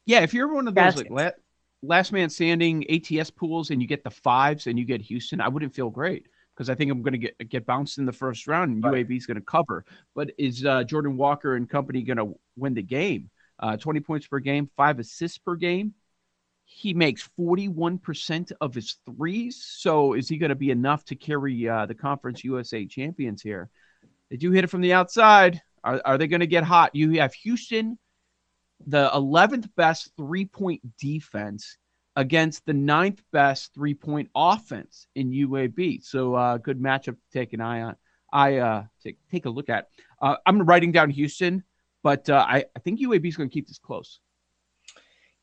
Yeah, 0.07 0.20
if 0.20 0.33
you're 0.33 0.52
one 0.52 0.66
of 0.66 0.74
those 0.74 0.85
Yes. 0.85 0.96
like 0.96 1.11
la- 1.11 1.31
last 1.83 2.12
man 2.12 2.31
standing 2.31 2.85
ATS 2.90 3.31
pools 3.31 3.68
and 3.70 3.83
you 3.83 3.87
get 3.87 4.02
the 4.02 4.11
fives 4.11 4.66
and 4.66 4.78
you 4.78 4.87
get 4.87 5.02
Houston, 5.02 5.40
I 5.42 5.48
wouldn't 5.48 5.74
feel 5.74 5.90
great 5.90 6.26
because 6.57 6.70
I 6.70 6.74
think 6.74 6.90
I'm 6.90 7.02
going 7.02 7.12
to 7.12 7.18
get 7.18 7.48
get 7.50 7.66
bounced 7.66 7.98
in 7.98 8.07
the 8.07 8.12
first 8.12 8.46
round 8.48 8.72
and 8.72 8.83
Right. 8.83 9.07
UAB 9.07 9.18
is 9.18 9.26
going 9.26 9.35
to 9.37 9.42
cover. 9.44 9.85
But 10.14 10.31
is 10.38 10.64
uh, 10.64 10.85
Jordan 10.85 11.18
Walker 11.18 11.57
and 11.57 11.68
company 11.68 12.00
going 12.02 12.16
to 12.16 12.35
win 12.57 12.72
the 12.72 12.83
game? 12.83 13.28
Uh, 13.61 13.77
20 13.77 14.01
points 14.01 14.27
per 14.27 14.38
game, 14.38 14.71
five 14.77 14.99
assists 14.99 15.38
per 15.38 15.57
game. 15.57 15.94
He 16.64 16.94
makes 16.94 17.29
41% 17.38 18.53
of 18.61 18.75
his 18.75 18.97
threes. 19.07 19.64
So 19.64 20.12
is 20.12 20.29
he 20.29 20.37
going 20.37 20.51
to 20.51 20.55
be 20.55 20.71
enough 20.71 21.05
to 21.07 21.16
carry 21.16 21.68
uh, 21.68 21.87
the 21.87 21.94
Conference 21.94 22.44
USA 22.44 22.85
champions 22.87 23.42
here? 23.42 23.71
They 24.31 24.37
do 24.37 24.53
hit 24.53 24.64
it 24.64 24.71
from 24.71 24.83
the 24.83 24.92
outside. 24.92 25.62
Are, 25.83 26.01
are 26.05 26.18
they 26.18 26.27
going 26.27 26.40
to 26.40 26.47
get 26.47 26.64
hot? 26.64 26.94
You 26.94 27.21
have 27.21 27.33
Houston, 27.35 27.99
the 28.87 29.11
11th 29.14 29.71
best 29.77 30.11
three 30.16 30.44
point 30.44 30.83
defense 30.99 31.79
against 32.16 32.66
the 32.66 32.75
ninth 32.75 33.23
best 33.33 33.73
three 33.75 33.94
point 33.94 34.29
offense 34.35 35.07
in 35.14 35.31
UAB. 35.31 36.05
So, 36.05 36.35
uh, 36.35 36.59
good 36.59 36.81
matchup 36.81 37.14
to 37.14 37.33
take 37.33 37.53
an 37.53 37.61
eye 37.61 37.83
on. 37.83 37.97
I 38.33 38.57
uh, 38.57 38.85
take, 39.03 39.18
take 39.31 39.47
a 39.47 39.51
look 39.51 39.68
at. 39.68 39.88
Uh, 40.21 40.37
I'm 40.44 40.62
writing 40.62 40.92
down 40.92 41.11
Houston, 41.11 41.64
but 42.02 42.28
uh, 42.28 42.44
I, 42.46 42.64
I 42.74 42.78
think 42.80 43.00
UAB 43.00 43.26
is 43.26 43.37
going 43.37 43.48
to 43.48 43.52
keep 43.52 43.68
this 43.68 43.78
close. 43.78 44.20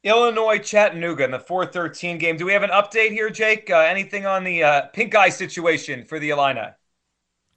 Illinois 0.04 0.60
Chattanooga 0.60 1.24
in 1.24 1.32
the 1.32 1.40
413 1.40 2.20
game. 2.20 2.38
Do 2.38 2.46
we 2.46 2.54
have 2.54 2.62
an 2.62 2.70
update 2.70 3.10
here, 3.10 3.32
Jake? 3.32 3.70
Uh, 3.72 3.80
anything 3.80 4.26
on 4.26 4.44
the 4.44 4.64
uh, 4.64 4.82
pink 4.94 5.16
eye 5.16 5.30
situation 5.30 6.06
for 6.06 6.20
the 6.20 6.30
Illini? 6.30 6.68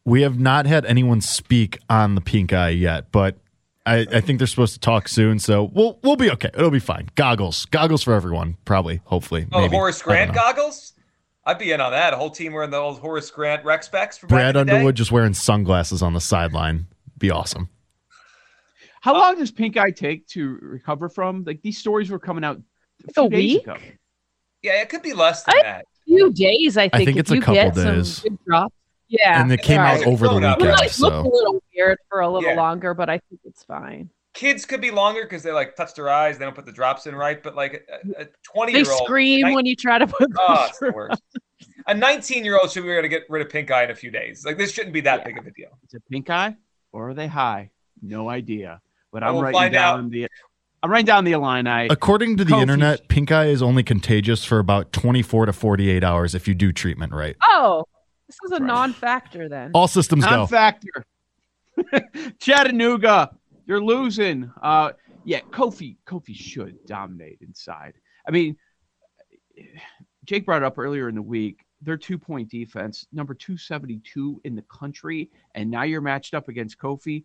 We 0.07 0.23
have 0.23 0.41
not 0.41 0.65
had 0.65 0.87
anyone 0.87 1.21
speak 1.21 1.79
on 1.91 2.15
the 2.15 2.23
pink 2.23 2.55
eye 2.55 2.71
yet, 2.71 3.13
but 3.13 3.37
I, 3.85 4.07
I 4.11 4.21
think 4.23 4.39
they're 4.39 4.47
supposed 4.47 4.73
to 4.73 4.81
talk 4.81 5.09
soon, 5.09 5.39
so 5.39 5.65
we'll 5.65 5.99
we'll 6.03 6.17
be 6.17 6.31
okay. 6.33 6.51
It'll 6.55 6.71
be 6.71 6.79
fine. 6.79 7.11
Goggles, 7.15 7.67
goggles 7.67 8.03
for 8.03 8.15
everyone, 8.15 8.57
probably, 8.65 9.03
hopefully. 9.05 9.47
Oh, 9.53 9.61
maybe. 9.61 9.77
Horace 9.77 10.01
Grant 10.01 10.35
goggles? 10.35 10.95
I'd 11.45 11.59
be 11.59 11.73
in 11.73 11.81
on 11.81 11.93
that. 11.93 12.13
A 12.13 12.17
whole 12.17 12.31
team 12.31 12.53
wearing 12.53 12.71
the 12.71 12.77
old 12.79 12.99
Horace 12.99 13.31
Grant 13.31 13.65
rec 13.65 13.83
specs 13.83 14.19
from 14.19 14.29
back 14.29 14.37
Brad 14.37 14.57
in 14.57 14.67
the 14.67 14.71
day. 14.71 14.77
Underwood 14.77 14.95
just 14.95 15.13
wearing 15.13 15.35
sunglasses 15.35 16.03
on 16.03 16.13
the 16.15 16.21
sideline. 16.21 16.87
Be 17.19 17.31
awesome. 17.31 17.69
How 19.01 19.15
uh, 19.15 19.19
long 19.19 19.39
does 19.39 19.51
pink 19.51 19.77
eye 19.77 19.91
take 19.91 20.27
to 20.29 20.59
recover 20.63 21.09
from? 21.09 21.45
Like 21.45 21.63
these 21.63 21.79
stories 21.79 22.11
were 22.11 22.19
coming 22.19 22.45
out 22.45 22.61
a 23.09 23.13
few 23.13 23.25
A 23.25 23.29
days 23.31 23.53
week? 23.55 23.63
ago. 23.65 23.77
Yeah, 24.63 24.83
it 24.83 24.89
could 24.89 25.03
be 25.03 25.13
less 25.13 25.45
than 25.45 25.55
I- 25.59 25.63
that. 25.63 25.85
Few 26.05 26.33
days, 26.33 26.79
I 26.79 26.89
think. 26.89 27.05
think 27.05 27.17
if 27.19 27.21
it's 27.21 27.31
a 27.33 27.35
you 27.35 27.41
couple 27.43 27.71
days. 27.71 28.25
Drops. 28.47 28.75
Yeah. 29.09 29.41
and 29.43 29.53
it 29.53 29.61
came 29.63 29.79
all 29.79 29.87
out 29.87 30.07
over 30.07 30.27
the 30.27 30.33
Going 30.33 30.45
up. 30.45 30.59
It 30.59 30.63
weekend. 30.63 30.81
might 30.81 30.99
look 31.01 31.13
a 31.25 31.29
little 31.29 31.63
weird 31.75 31.99
for 32.09 32.21
a 32.21 32.29
little 32.29 32.49
Yeah. 32.51 32.57
longer, 32.57 32.95
but 32.95 33.11
I 33.11 33.19
think 33.29 33.41
it's 33.45 33.63
fine. 33.65 34.09
kids 34.35 34.65
could 34.65 34.81
be 34.81 34.91
longer 34.91 35.23
because 35.25 35.43
they 35.43 35.53
like 35.53 35.77
touch 35.77 35.95
their 35.95 36.09
eyes, 36.09 36.39
they 36.39 36.45
don't 36.47 36.55
put 36.55 36.65
the 36.65 36.73
drops 36.73 37.07
in 37.07 37.15
right. 37.15 37.43
But 37.43 37.57
like 37.57 37.87
a 38.19 38.27
20 38.43 38.73
They 38.73 38.79
year 38.81 38.91
old, 38.91 39.03
scream 39.05 39.53
when 39.53 39.67
you 39.67 39.77
try 39.77 39.99
to 39.99 40.07
put 40.07 40.31
oh, 40.39 40.57
those 40.57 40.69
it's 40.71 40.79
the 40.79 40.93
worst. 40.93 41.23
A 41.87 41.95
19 41.95 42.43
year 42.45 42.59
old 42.59 42.71
should 42.71 42.85
be 42.85 42.91
able 42.91 43.03
to 43.03 43.09
get 43.09 43.25
rid 43.29 43.45
of 43.45 43.51
pink 43.53 43.71
eye 43.71 43.85
in 43.85 43.91
a 43.91 43.95
few 43.95 44.11
days. 44.11 44.45
Like 44.47 44.57
this 44.57 44.73
shouldn't 44.73 44.93
be 44.95 45.01
that 45.03 45.21
Yeah. 45.21 45.25
big 45.25 45.39
of 45.39 45.47
a 45.47 45.51
deal. 45.51 45.79
Is 45.87 45.93
it 45.95 46.03
pink 46.11 46.31
eye 46.31 46.57
or 46.93 47.11
are 47.11 47.15
they 47.15 47.27
high? 47.27 47.71
No 48.01 48.29
idea. 48.31 48.81
But 49.13 49.23
I'm 49.25 49.35
we'll 49.35 49.45
writing 49.45 49.73
down 49.73 50.05
out. 50.05 50.11
the 50.11 50.29
I'm 50.83 50.91
writing 50.91 51.07
down 51.07 51.25
the 51.25 51.33
Illini. 51.33 51.89
According 51.91 52.37
to 52.37 52.45
the 52.45 52.53
Kofi- 52.53 52.63
internet, 52.63 53.09
pink 53.09 53.33
eye 53.33 53.47
is 53.47 53.63
only 53.63 53.83
contagious 53.83 54.45
for 54.45 54.59
about 54.61 54.93
24 54.93 55.47
to 55.47 55.53
48 55.53 56.05
hours 56.05 56.35
if 56.37 56.47
you 56.47 56.55
do 56.55 56.73
treatment 56.73 57.13
right. 57.13 57.37
Oh, 57.43 57.85
this 58.29 58.37
is 58.45 58.53
a 58.53 58.55
Right. 58.61 58.63
non-factor 58.67 59.49
then. 59.49 59.73
All 59.75 59.89
systems 59.89 60.25
go. 60.25 60.31
Non-factor. 60.31 61.05
Chattanooga, 62.41 63.31
you're 63.67 63.83
losing. 63.83 64.51
Uh, 64.63 64.93
yeah, 65.25 65.41
Kofi. 65.51 65.97
Kofi 66.07 66.35
should 66.35 66.85
dominate 66.87 67.39
inside. 67.41 67.95
I 68.27 68.31
mean, 68.31 68.57
Jake 70.25 70.45
brought 70.45 70.63
it 70.63 70.67
up 70.67 70.79
earlier 70.79 71.09
in 71.09 71.15
the 71.15 71.23
week. 71.23 71.65
Their 71.83 71.97
two-point 71.97 72.51
defense, 72.51 73.07
number 73.13 73.35
272 73.35 74.41
in 74.45 74.55
the 74.57 74.63
country, 74.63 75.31
and 75.55 75.71
now 75.71 75.83
you're 75.85 76.01
matched 76.01 76.35
up 76.35 76.49
against 76.49 76.79
Kofi. 76.79 77.25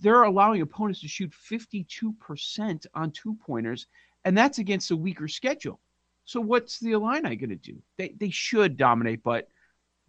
They're 0.00 0.22
allowing 0.22 0.62
opponents 0.62 1.00
to 1.00 1.08
shoot 1.08 1.32
52% 1.50 2.86
on 2.94 3.10
two-pointers, 3.10 3.86
and 4.24 4.36
that's 4.36 4.58
against 4.58 4.90
a 4.90 4.96
weaker 4.96 5.28
schedule. 5.28 5.80
So 6.24 6.40
what's 6.40 6.80
the 6.80 6.92
Illini 6.92 7.36
going 7.36 7.50
to 7.50 7.56
do? 7.56 7.80
They 7.98 8.14
they 8.18 8.30
should 8.30 8.76
dominate, 8.76 9.22
but 9.22 9.48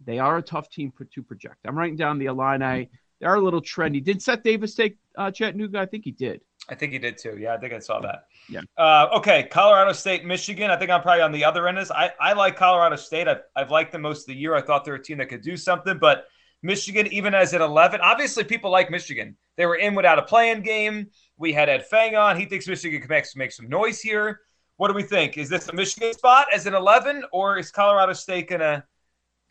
they 0.04 0.18
are 0.18 0.38
a 0.38 0.42
tough 0.42 0.68
team 0.68 0.90
pro- 0.90 1.06
to 1.14 1.22
project. 1.22 1.58
I'm 1.64 1.78
writing 1.78 1.96
down 1.96 2.18
the 2.18 2.26
Illini. 2.26 2.90
They 3.20 3.26
are 3.26 3.36
a 3.36 3.40
little 3.40 3.62
trendy. 3.62 4.02
Did 4.02 4.22
Seth 4.22 4.42
Davis 4.42 4.74
take 4.74 4.96
uh, 5.16 5.30
Chattanooga? 5.30 5.78
I 5.78 5.86
think 5.86 6.04
he 6.04 6.12
did. 6.12 6.40
I 6.68 6.74
think 6.74 6.92
he 6.92 6.98
did 6.98 7.18
too. 7.18 7.36
Yeah, 7.38 7.54
I 7.54 7.58
think 7.58 7.72
I 7.72 7.78
saw 7.78 8.00
that. 8.00 8.26
Yeah. 8.48 8.60
Uh, 8.76 9.08
okay, 9.16 9.48
Colorado 9.50 9.92
State, 9.92 10.24
Michigan. 10.24 10.70
I 10.70 10.76
think 10.76 10.90
I'm 10.90 11.02
probably 11.02 11.22
on 11.22 11.32
the 11.32 11.44
other 11.44 11.66
end. 11.66 11.78
of 11.78 11.82
this. 11.82 11.90
I, 11.90 12.10
I 12.20 12.32
like 12.34 12.56
Colorado 12.56 12.96
State. 12.96 13.26
I've, 13.26 13.42
I've 13.56 13.70
liked 13.70 13.92
them 13.92 14.02
most 14.02 14.22
of 14.22 14.26
the 14.26 14.34
year. 14.34 14.54
I 14.54 14.60
thought 14.60 14.84
they're 14.84 14.94
a 14.94 15.02
team 15.02 15.18
that 15.18 15.28
could 15.28 15.42
do 15.42 15.56
something, 15.56 15.98
but 15.98 16.26
Michigan, 16.62 17.06
even 17.08 17.34
as 17.34 17.54
at 17.54 17.60
11, 17.60 18.00
obviously 18.00 18.44
people 18.44 18.70
like 18.70 18.90
Michigan. 18.90 19.36
They 19.56 19.66
were 19.66 19.76
in 19.76 19.94
without 19.94 20.18
a 20.18 20.22
playing 20.22 20.62
game. 20.62 21.08
We 21.36 21.52
had 21.52 21.68
Ed 21.68 21.86
Feng 21.86 22.16
on. 22.16 22.38
He 22.38 22.46
thinks 22.46 22.66
Michigan 22.66 23.00
can 23.00 23.08
make, 23.08 23.24
make 23.36 23.52
some 23.52 23.68
noise 23.68 24.00
here. 24.00 24.40
What 24.76 24.88
do 24.88 24.94
we 24.94 25.02
think? 25.02 25.38
Is 25.38 25.48
this 25.48 25.68
a 25.68 25.72
Michigan 25.72 26.12
spot 26.14 26.46
as 26.54 26.66
an 26.66 26.74
11, 26.74 27.24
or 27.32 27.58
is 27.58 27.70
Colorado 27.70 28.12
State 28.12 28.48
gonna 28.48 28.84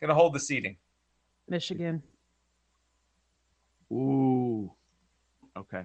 gonna 0.00 0.14
hold 0.14 0.34
the 0.34 0.40
seating? 0.40 0.76
Michigan. 1.48 2.02
Ooh. 3.92 4.72
Okay. 5.56 5.82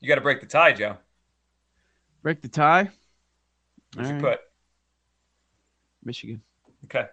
You 0.00 0.08
got 0.08 0.16
to 0.16 0.20
break 0.20 0.40
the 0.40 0.46
tie, 0.46 0.72
Joe. 0.72 0.96
Break 2.22 2.42
the 2.42 2.48
tie. 2.48 2.90
Who's 3.96 4.08
you 4.08 4.14
All 4.16 4.20
put? 4.20 4.28
right. 4.28 4.38
Michigan. 6.04 6.42
Okay, 6.84 7.00
I'm 7.00 7.06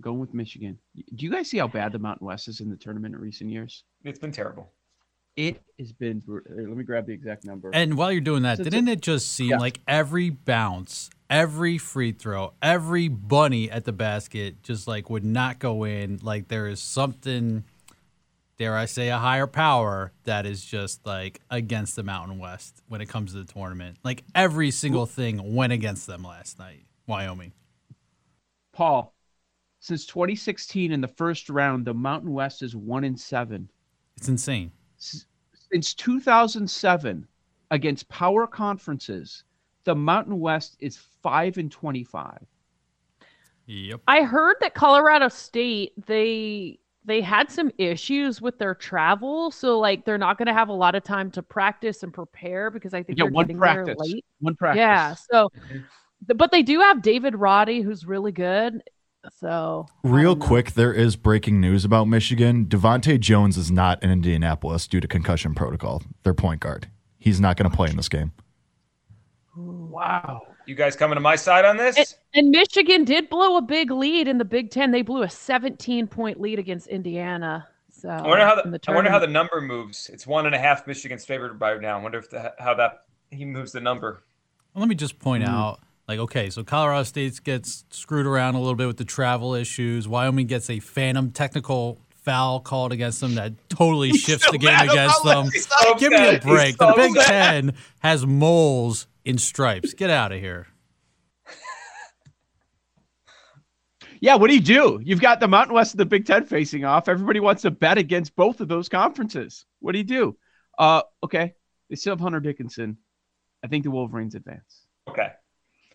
going 0.00 0.18
with 0.18 0.34
Michigan. 0.34 0.78
Do 0.94 1.24
you 1.24 1.30
guys 1.30 1.48
see 1.50 1.58
how 1.58 1.68
bad 1.68 1.92
the 1.92 1.98
Mountain 1.98 2.26
West 2.26 2.48
is 2.48 2.60
in 2.60 2.68
the 2.70 2.76
tournament 2.76 3.14
in 3.14 3.20
recent 3.20 3.50
years? 3.50 3.84
it's 4.04 4.18
been 4.18 4.32
terrible. 4.32 4.70
It 5.36 5.60
has 5.78 5.92
been. 5.92 6.22
Uh, 6.28 6.38
let 6.48 6.76
me 6.76 6.84
grab 6.84 7.06
the 7.06 7.12
exact 7.12 7.44
number. 7.44 7.70
And 7.74 7.96
while 7.98 8.10
you're 8.10 8.22
doing 8.22 8.42
that, 8.44 8.56
So 8.58 8.64
didn't 8.64 8.88
it 8.88 9.00
just 9.02 9.30
seem 9.32 9.50
Yeah. 9.50 9.58
like 9.58 9.80
every 9.86 10.30
bounce, 10.30 11.10
every 11.28 11.76
free 11.76 12.12
throw, 12.12 12.54
every 12.62 13.08
bunny 13.08 13.70
at 13.70 13.84
the 13.84 13.92
basket 13.92 14.62
just 14.62 14.88
like 14.88 15.10
would 15.10 15.24
not 15.26 15.58
go 15.58 15.84
in? 15.84 16.20
Like 16.22 16.48
there 16.48 16.66
is 16.68 16.80
something, 16.80 17.64
dare 18.56 18.76
I 18.76 18.86
say, 18.86 19.10
a 19.10 19.18
higher 19.18 19.46
power 19.46 20.12
that 20.24 20.46
is 20.46 20.64
just 20.64 21.04
like 21.04 21.42
against 21.50 21.96
the 21.96 22.02
Mountain 22.02 22.38
West 22.38 22.80
when 22.88 23.02
it 23.02 23.08
comes 23.10 23.32
to 23.32 23.44
the 23.44 23.52
tournament. 23.52 23.98
Like 24.02 24.24
every 24.34 24.70
single 24.70 25.04
thing 25.04 25.54
went 25.54 25.72
against 25.74 26.06
them 26.06 26.22
last 26.22 26.58
night. 26.58 26.86
Wyoming. 27.06 27.52
Paul, 28.72 29.14
since 29.86 30.04
2016 30.06 30.90
in 30.90 31.00
the 31.00 31.06
first 31.06 31.48
round, 31.48 31.84
the 31.84 31.94
Mountain 31.94 32.32
West 32.32 32.60
is 32.60 32.74
one 32.74 33.04
in 33.04 33.16
seven. 33.16 33.70
It's 34.16 34.26
insane. 34.26 34.72
Since 34.96 35.94
2007, 35.94 37.28
against 37.70 38.08
power 38.08 38.48
conferences, 38.48 39.44
the 39.84 39.94
Mountain 39.94 40.40
West 40.40 40.76
is 40.80 40.96
five 41.22 41.56
and 41.58 41.70
25. 41.70 42.38
Yep. 43.66 44.00
I 44.08 44.22
heard 44.22 44.56
that 44.60 44.74
Colorado 44.74 45.28
State 45.28 45.92
they 46.06 46.80
they 47.04 47.20
had 47.20 47.48
some 47.48 47.70
issues 47.78 48.42
with 48.42 48.58
their 48.58 48.74
travel, 48.74 49.52
so 49.52 49.78
like 49.78 50.04
they're 50.04 50.18
not 50.18 50.36
going 50.36 50.46
to 50.46 50.52
have 50.52 50.68
a 50.68 50.72
lot 50.72 50.96
of 50.96 51.04
time 51.04 51.30
to 51.30 51.44
practice 51.44 52.02
and 52.02 52.12
prepare 52.12 52.72
because 52.72 52.92
I 52.92 53.04
think 53.04 53.20
Yeah, 53.20 53.26
they're 53.26 53.32
one 53.32 53.44
getting 53.46 53.58
practice. 53.58 53.86
there 53.86 54.14
late. 54.14 54.24
One 54.40 54.56
practice. 54.56 54.80
Yeah, 54.80 55.14
so 55.14 55.48
mm-hmm. 55.50 55.78
th- 56.26 56.36
but 56.36 56.50
they 56.50 56.64
do 56.64 56.80
have 56.80 57.02
David 57.02 57.36
Roddy 57.36 57.82
who's 57.82 58.04
really 58.04 58.32
good. 58.32 58.82
So 59.38 59.86
Real 60.02 60.36
quick, 60.36 60.72
there 60.72 60.92
is 60.92 61.16
breaking 61.16 61.60
news 61.60 61.84
about 61.84 62.06
Michigan. 62.08 62.66
DeVante' 62.66 63.20
Jones 63.20 63.56
is 63.56 63.70
not 63.70 64.02
in 64.02 64.10
Indianapolis 64.10 64.86
due 64.86 65.00
to 65.00 65.08
concussion 65.08 65.54
protocol. 65.54 66.02
Their 66.22 66.34
point 66.34 66.60
guard. 66.60 66.88
He's 67.18 67.40
not 67.40 67.56
going 67.56 67.70
to 67.70 67.76
play 67.76 67.90
in 67.90 67.96
this 67.96 68.08
game. 68.08 68.32
Wow. 69.56 70.42
You 70.66 70.74
guys 70.74 70.96
coming 70.96 71.14
to 71.16 71.20
my 71.20 71.36
side 71.36 71.64
on 71.64 71.76
this? 71.76 71.96
And, 71.96 72.14
and 72.34 72.50
Michigan 72.50 73.04
did 73.04 73.28
blow 73.30 73.56
a 73.56 73.62
big 73.62 73.90
lead 73.90 74.28
in 74.28 74.38
the 74.38 74.44
Big 74.44 74.70
Ten. 74.70 74.90
They 74.90 75.02
blew 75.02 75.22
a 75.22 75.30
17 75.30 76.06
point 76.08 76.40
lead 76.40 76.58
against 76.58 76.88
Indiana. 76.88 77.66
So 77.90 78.08
I 78.10 78.26
wonder 78.26 78.44
how 78.44 78.60
the, 78.62 78.70
the 78.70 78.80
I 78.88 78.94
wonder 78.94 79.10
how 79.10 79.18
the 79.18 79.26
number 79.26 79.60
moves. 79.60 80.10
It's 80.12 80.26
one 80.26 80.44
and 80.46 80.54
a 80.54 80.58
half. 80.58 80.86
Michigan's 80.86 81.24
favored 81.24 81.58
by 81.58 81.76
now. 81.78 81.98
I 81.98 82.02
wonder 82.02 82.18
if 82.18 82.28
the, 82.28 82.52
how 82.58 82.74
that 82.74 83.04
he 83.30 83.44
moves 83.44 83.72
the 83.72 83.80
number. 83.80 84.22
Well, 84.74 84.80
let 84.82 84.88
me 84.88 84.94
just 84.94 85.18
point 85.18 85.44
Mm. 85.44 85.48
out, 85.48 85.80
like, 86.08 86.18
okay, 86.20 86.50
so 86.50 86.62
Colorado 86.62 87.02
State 87.02 87.42
gets 87.42 87.84
screwed 87.90 88.26
around 88.26 88.54
a 88.54 88.58
little 88.60 88.76
bit 88.76 88.86
with 88.86 88.96
the 88.96 89.04
travel 89.04 89.54
issues. 89.54 90.06
Wyoming 90.06 90.46
gets 90.46 90.70
a 90.70 90.78
phantom 90.80 91.30
technical 91.30 92.00
foul 92.10 92.60
called 92.60 92.92
against 92.92 93.20
them 93.20 93.34
that 93.36 93.52
totally 93.68 94.10
shifts 94.16 94.50
the 94.50 94.58
game 94.58 94.88
against 94.88 95.22
them. 95.24 95.46
So 95.50 95.94
Give 95.96 96.12
me 96.12 96.36
a 96.36 96.40
break. 96.40 96.76
so 96.76 96.88
The 96.88 96.94
Big 96.96 97.16
upset. 97.16 97.26
Ten 97.28 97.74
has 98.00 98.26
moles 98.26 99.06
in 99.24 99.38
stripes. 99.38 99.94
Get 99.94 100.10
out 100.10 100.32
of 100.32 100.40
here. 100.40 100.66
Yeah, 104.20 104.36
what 104.36 104.48
do 104.48 104.54
you 104.54 104.62
do? 104.62 104.98
You've 105.04 105.20
got 105.20 105.40
the 105.40 105.48
Mountain 105.48 105.74
West 105.74 105.92
and 105.92 106.00
the 106.00 106.06
Big 106.06 106.24
Ten 106.26 106.46
facing 106.46 106.84
off. 106.84 107.08
Everybody 107.08 107.38
wants 107.38 107.62
to 107.62 107.70
bet 107.70 107.98
against 107.98 108.34
both 108.34 108.60
of 108.60 108.68
those 108.68 108.88
conferences. 108.88 109.66
What 109.80 109.92
do 109.92 109.98
you 109.98 110.04
do? 110.04 110.36
Uh, 110.78 111.02
okay. 111.22 111.54
They 111.90 111.96
still 111.96 112.12
have 112.12 112.20
Hunter 112.20 112.40
Dickinson. 112.40 112.96
I 113.62 113.68
think 113.68 113.84
the 113.84 113.90
Wolverines 113.90 114.34
advance. 114.34 114.86
Okay. 115.08 115.28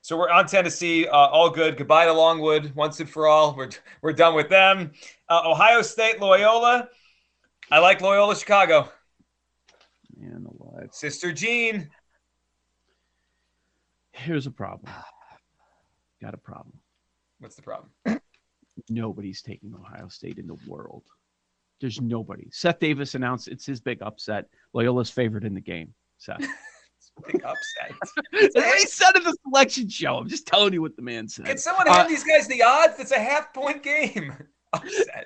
So 0.04 0.18
we're 0.18 0.30
on 0.30 0.48
Tennessee. 0.48 1.08
Uh, 1.08 1.16
all 1.16 1.50
good. 1.52 1.78
Goodbye 1.78 2.06
to 2.06 2.14
Longwood 2.14 2.74
once 2.76 3.00
and 3.00 3.10
for 3.10 3.28
all. 3.28 3.56
We're 3.56 3.70
we're 4.02 4.14
done 4.14 4.34
with 4.34 4.50
them. 4.50 4.94
Uh, 5.30 5.44
Ohio 5.46 5.84
State, 5.84 6.20
Loyola. 6.20 6.90
I 7.70 7.80
like 7.80 8.02
Loyola 8.02 8.36
Chicago. 8.36 8.90
Man 10.18 10.48
alive. 10.60 10.90
Sister 10.92 11.32
Jean. 11.32 11.90
Here's 14.12 14.48
a 14.48 14.52
problem. 14.52 14.92
Got 16.20 16.34
a 16.34 16.38
problem. 16.38 16.80
What's 17.40 17.56
the 17.56 17.62
problem? 17.62 17.92
Nobody's 18.90 19.44
taking 19.44 19.74
Ohio 19.74 20.08
State 20.08 20.40
in 20.40 20.48
the 20.48 20.58
world. 20.68 21.04
There's 21.80 22.02
nobody. 22.02 22.48
Seth 22.52 22.80
Davis 22.80 23.14
announced 23.14 23.48
it's 23.48 23.66
his 23.66 23.80
big 23.80 24.02
upset. 24.02 24.46
Loyola's 24.74 25.12
favored 25.12 25.46
in 25.46 25.54
the 25.54 25.62
game. 25.62 25.94
Seth. 26.18 26.42
Upset. 27.44 27.94
That's 28.32 28.56
what 28.56 28.80
he 28.80 28.86
said 28.86 29.16
in 29.16 29.24
the 29.24 29.36
selection 29.44 29.90
show. 29.90 30.18
I'm 30.18 30.28
just 30.28 30.48
telling 30.48 30.74
you 30.74 30.82
what 30.82 30.96
the 30.96 31.02
man 31.02 31.28
said. 31.28 31.46
Can 31.46 31.58
someone 31.58 31.88
Uh, 31.88 31.94
hand 31.94 32.10
these 32.10 32.24
guys 32.24 32.48
the 32.48 32.64
odds? 32.64 33.00
It's 33.00 33.12
a 33.12 33.20
half 33.20 33.54
point 33.54 33.84
game. 33.84 34.34
Upset. 34.74 35.26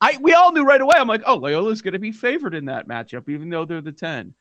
I 0.00 0.18
we 0.20 0.32
all 0.34 0.52
knew 0.52 0.64
right 0.64 0.80
away. 0.80 0.94
I'm 0.96 1.06
like, 1.08 1.22
oh, 1.26 1.36
Loyola's 1.38 1.80
going 1.82 1.92
to 1.92 1.98
be 2.00 2.12
favored 2.12 2.54
in 2.54 2.64
that 2.66 2.88
matchup, 2.88 3.28
even 3.28 3.48
though 3.48 3.64
they're 3.64 3.80
the 3.80 3.92
ten. 3.92 4.34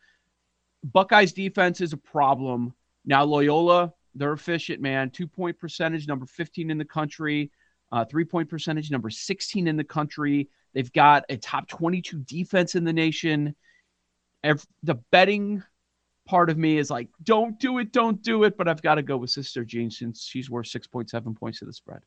Buckeyes 0.84 1.34
defense 1.34 1.82
is 1.82 1.94
a 1.94 1.98
problem. 1.98 2.74
Now 3.06 3.24
Loyola, 3.26 3.94
they're 4.16 4.34
efficient, 4.34 4.82
man. 4.82 5.10
Two 5.12 5.28
point 5.28 5.58
percentage, 5.60 6.08
number 6.08 6.26
15 6.26 6.72
in 6.72 6.78
the 6.78 6.86
country. 6.86 7.52
Uh, 7.92 8.06
three 8.06 8.26
point 8.26 8.50
percentage, 8.50 8.90
number 8.92 9.10
16 9.10 9.68
in 9.68 9.76
the 9.78 9.84
country. 9.84 10.50
They've 10.74 10.92
got 10.94 11.26
a 11.30 11.38
top 11.38 11.68
22 11.68 12.20
defense 12.20 12.76
in 12.76 12.84
the 12.84 12.94
nation. 12.94 13.56
Ev- 14.44 14.66
the 14.84 14.96
betting 15.12 15.64
part 16.30 16.52
of 16.52 16.60
me 16.60 16.78
is 16.78 16.92
like, 16.92 17.08
don't 17.24 17.60
do 17.60 17.80
it, 17.80 17.92
don't 17.92 18.22
do 18.22 18.44
it. 18.44 18.56
But 18.56 18.68
I've 18.68 18.84
got 18.84 18.96
to 18.96 19.02
go 19.02 19.18
with 19.18 19.32
Sister 19.32 19.66
Jean 19.66 19.90
since 19.90 20.24
she's 20.24 20.50
worth 20.50 20.68
6.7 20.68 21.36
points 21.36 21.60
to 21.60 21.66
the 21.66 21.74
spread. 21.74 22.02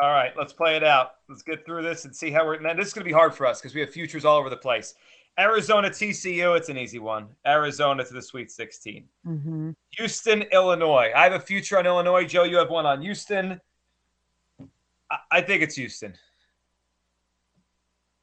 All 0.00 0.10
right, 0.10 0.32
let's 0.38 0.52
play 0.52 0.76
it 0.76 0.84
out. 0.84 1.16
Let's 1.28 1.42
get 1.42 1.66
through 1.66 1.82
this 1.82 2.04
and 2.04 2.14
see 2.14 2.30
how 2.30 2.46
we're. 2.46 2.58
Now, 2.60 2.72
this 2.72 2.86
is 2.88 2.94
going 2.94 3.04
to 3.04 3.08
be 3.08 3.12
hard 3.12 3.34
for 3.34 3.46
us 3.46 3.60
because 3.60 3.74
we 3.74 3.80
have 3.82 3.90
futures 3.90 4.24
all 4.24 4.38
over 4.38 4.48
the 4.48 4.56
place. 4.56 4.94
Arizona 5.38 5.90
TCU, 5.90 6.56
it's 6.56 6.68
an 6.68 6.78
easy 6.78 6.98
one. 6.98 7.28
Arizona 7.46 8.04
to 8.04 8.12
the 8.14 8.22
Sweet 8.22 8.50
16. 8.50 9.04
Mhm. 9.26 9.74
Houston, 9.90 10.42
Illinois. 10.42 11.12
I 11.14 11.24
have 11.24 11.32
a 11.34 11.40
future 11.40 11.78
on 11.78 11.86
Illinois. 11.86 12.24
Joe, 12.24 12.44
you 12.44 12.56
have 12.56 12.70
one 12.70 12.86
on 12.86 13.02
Houston. 13.02 13.60
I, 15.10 15.18
I 15.30 15.40
think 15.42 15.62
it's 15.62 15.76
Houston. 15.76 16.14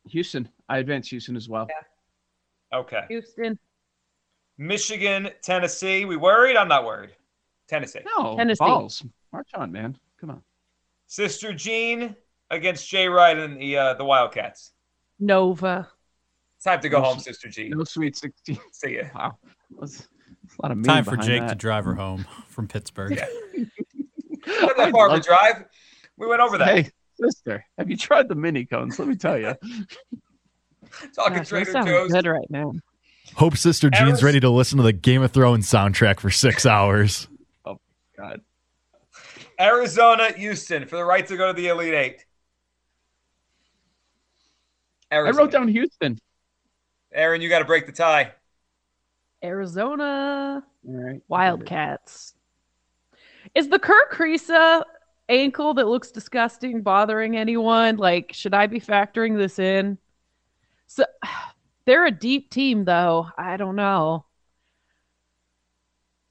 Houston, 0.09 0.49
I 0.69 0.79
advance 0.79 1.09
Houston 1.09 1.35
as 1.35 1.47
well. 1.49 1.67
Yeah. 1.69 2.79
Okay. 2.79 3.05
Houston. 3.09 3.59
Michigan, 4.57 5.29
Tennessee. 5.41 6.05
We 6.05 6.15
worried? 6.17 6.55
I'm 6.55 6.67
not 6.67 6.85
worried. 6.85 7.11
Tennessee. 7.67 7.99
No, 8.17 8.35
Tennessee. 8.37 8.59
balls. 8.63 9.03
March 9.33 9.49
on, 9.55 9.71
man. 9.71 9.97
Come 10.19 10.29
on. 10.29 10.41
Sister 11.07 11.53
Jean 11.53 12.15
against 12.51 12.87
Jay 12.89 13.07
Wright 13.07 13.37
and 13.37 13.59
the 13.59 13.77
uh, 13.77 13.93
the 13.95 14.05
Wildcats. 14.05 14.71
Nova. 15.19 15.87
Time 16.63 16.79
to 16.81 16.89
go 16.89 16.99
No, 16.99 17.05
home, 17.05 17.19
Sister 17.19 17.47
Jean. 17.49 17.71
No 17.71 17.83
sweet 17.83 18.15
16. 18.15 18.57
See 18.71 18.95
ya. 18.97 19.03
Wow. 19.13 19.37
That's, 19.79 19.97
that's 20.41 20.57
a 20.57 20.61
lot 20.61 20.71
of 20.71 20.77
meaning 20.77 20.87
Time 20.89 21.03
for 21.03 21.11
behind 21.11 21.27
Jake 21.27 21.47
to 21.47 21.55
drive 21.55 21.85
her 21.85 21.93
home 21.95 22.25
from 22.47 22.67
Pittsburgh. 22.67 23.19
Not 24.47 24.77
that 24.77 24.91
far 24.91 25.07
of 25.07 25.11
a 25.13 25.15
love- 25.15 25.23
drive. 25.25 25.65
We 26.17 26.27
went 26.27 26.41
over 26.41 26.57
that. 26.57 26.67
Hey, 26.67 26.89
sister, 27.19 27.65
have 27.77 27.89
you 27.89 27.97
tried 27.97 28.29
the 28.29 28.35
mini 28.35 28.65
cones? 28.65 28.97
Let 28.97 29.07
me 29.07 29.15
tell 29.15 29.37
you. 29.37 29.53
Talking 31.13 31.13
Gosh, 31.15 31.33
that 31.35 31.47
Trader 31.47 31.71
sounds 31.71 31.87
Joe's. 31.87 32.11
good 32.11 32.25
right 32.25 32.49
now. 32.49 32.71
Hope 33.35 33.57
Sister 33.57 33.89
Jean's 33.89 34.13
Aris- 34.13 34.23
ready 34.23 34.39
to 34.39 34.49
listen 34.49 34.77
to 34.77 34.83
the 34.83 34.93
Game 34.93 35.21
of 35.21 35.31
Thrones 35.31 35.69
soundtrack 35.69 36.19
for 36.19 36.29
six 36.29 36.65
hours. 36.65 37.27
Oh 37.65 37.79
God. 38.17 38.41
Arizona, 39.59 40.31
Houston 40.33 40.85
for 40.87 40.95
the 40.97 41.03
right 41.05 41.25
to 41.27 41.37
go 41.37 41.47
to 41.47 41.53
the 41.53 41.67
Elite 41.67 41.93
Eight. 41.93 42.25
I 45.11 45.15
Arizona. 45.15 45.43
wrote 45.43 45.51
down 45.51 45.67
Houston. 45.67 46.17
Erin, 47.13 47.41
you 47.41 47.49
got 47.49 47.59
to 47.59 47.65
break 47.65 47.85
the 47.85 47.91
tie. 47.91 48.31
Arizona 49.43 50.63
All 50.87 50.93
right. 50.93 51.21
Wildcats. 51.27 52.33
Is 53.53 53.69
the 53.69 53.79
Kerr 53.79 54.09
Kriisa 54.11 54.83
ankle 55.29 55.73
that 55.75 55.87
looks 55.87 56.11
disgusting 56.11 56.81
bothering 56.81 57.37
anyone? 57.37 57.97
Like, 57.97 58.31
should 58.33 58.53
I 58.53 58.67
be 58.67 58.79
factoring 58.79 59.37
this 59.37 59.59
in? 59.59 59.97
So 60.87 61.05
they're 61.85 62.05
a 62.05 62.11
deep 62.11 62.49
team, 62.49 62.85
though. 62.85 63.27
I 63.37 63.57
don't 63.57 63.75
know. 63.75 64.25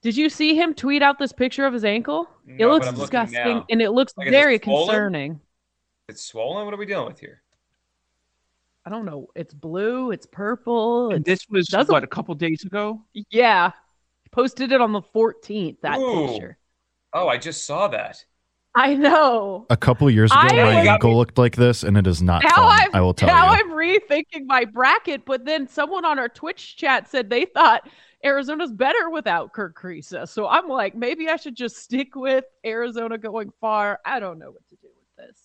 Did 0.02 0.16
you 0.16 0.28
see 0.28 0.54
him 0.54 0.74
tweet 0.74 1.02
out 1.02 1.18
this 1.18 1.32
picture 1.32 1.64
of 1.64 1.72
his 1.72 1.84
ankle? 1.84 2.28
it 2.46 2.66
looks 2.66 2.84
but 2.86 2.92
I'm 2.92 2.98
looking 2.98 3.20
disgusting 3.20 3.64
and 3.70 3.80
it 3.80 3.90
looks 3.92 4.12
Like, 4.16 4.26
is 4.26 4.32
it 4.34 4.36
very 4.36 4.58
concerning. 4.58 5.40
It's 6.08 6.22
swollen. 6.22 6.66
What 6.66 6.74
are 6.74 6.76
we 6.76 6.84
dealing 6.84 7.06
with 7.06 7.18
here? 7.20 7.40
I 8.84 8.90
don't 8.90 9.06
know. 9.06 9.28
It's 9.34 9.54
blue, 9.54 10.10
it's 10.10 10.26
purple. 10.26 11.10
And 11.12 11.26
It's, 11.26 11.42
this 11.46 11.48
was 11.48 11.66
doesn't- 11.68 11.90
what 11.90 12.04
a 12.04 12.06
couple 12.06 12.34
days 12.34 12.64
ago. 12.64 13.00
yeah. 13.30 13.70
Posted 14.30 14.72
it 14.72 14.80
on 14.80 14.92
the 14.92 15.00
14th, 15.00 15.80
that 15.82 15.98
Ooh. 15.98 16.26
picture. 16.28 16.58
Oh, 17.14 17.28
I 17.28 17.38
just 17.38 17.64
saw 17.64 17.88
that. 17.88 18.22
I 18.76 18.94
know. 18.94 19.66
A 19.70 19.76
couple 19.76 20.10
years 20.10 20.30
ago, 20.32 20.40
I 20.40 20.48
my 20.52 20.78
was- 20.80 20.88
ankle 20.88 21.16
looked 21.16 21.38
like 21.38 21.56
this, 21.56 21.82
and 21.84 21.96
it 21.96 22.06
is 22.06 22.20
not 22.22 22.42
now 22.42 22.50
fun. 22.50 22.78
I'm 22.82 22.90
I 22.94 23.00
will 23.00 23.14
tell 23.14 23.28
now 23.28 23.52
you. 23.52 23.58
I'm 23.60 23.70
rethinking 23.70 24.46
my 24.46 24.64
bracket, 24.64 25.24
but 25.24 25.44
then 25.44 25.68
someone 25.68 26.04
on 26.04 26.18
our 26.18 26.28
Twitch 26.28 26.76
chat 26.76 27.08
said 27.08 27.30
they 27.30 27.44
thought 27.44 27.88
Arizona's 28.24 28.72
better 28.72 29.10
without 29.10 29.52
Kerr 29.52 29.72
Kriisa. 29.72 30.28
So 30.28 30.48
I'm 30.48 30.66
like, 30.68 30.94
maybe 30.96 31.28
I 31.28 31.36
should 31.36 31.54
just 31.56 31.76
stick 31.76 32.16
with 32.16 32.44
Arizona 32.66 33.16
going 33.18 33.52
far. 33.60 34.00
I 34.04 34.18
don't 34.18 34.38
know 34.38 34.50
what 34.50 34.66
to 34.70 34.76
do 34.76 34.88
with 34.96 35.28
this, 35.28 35.38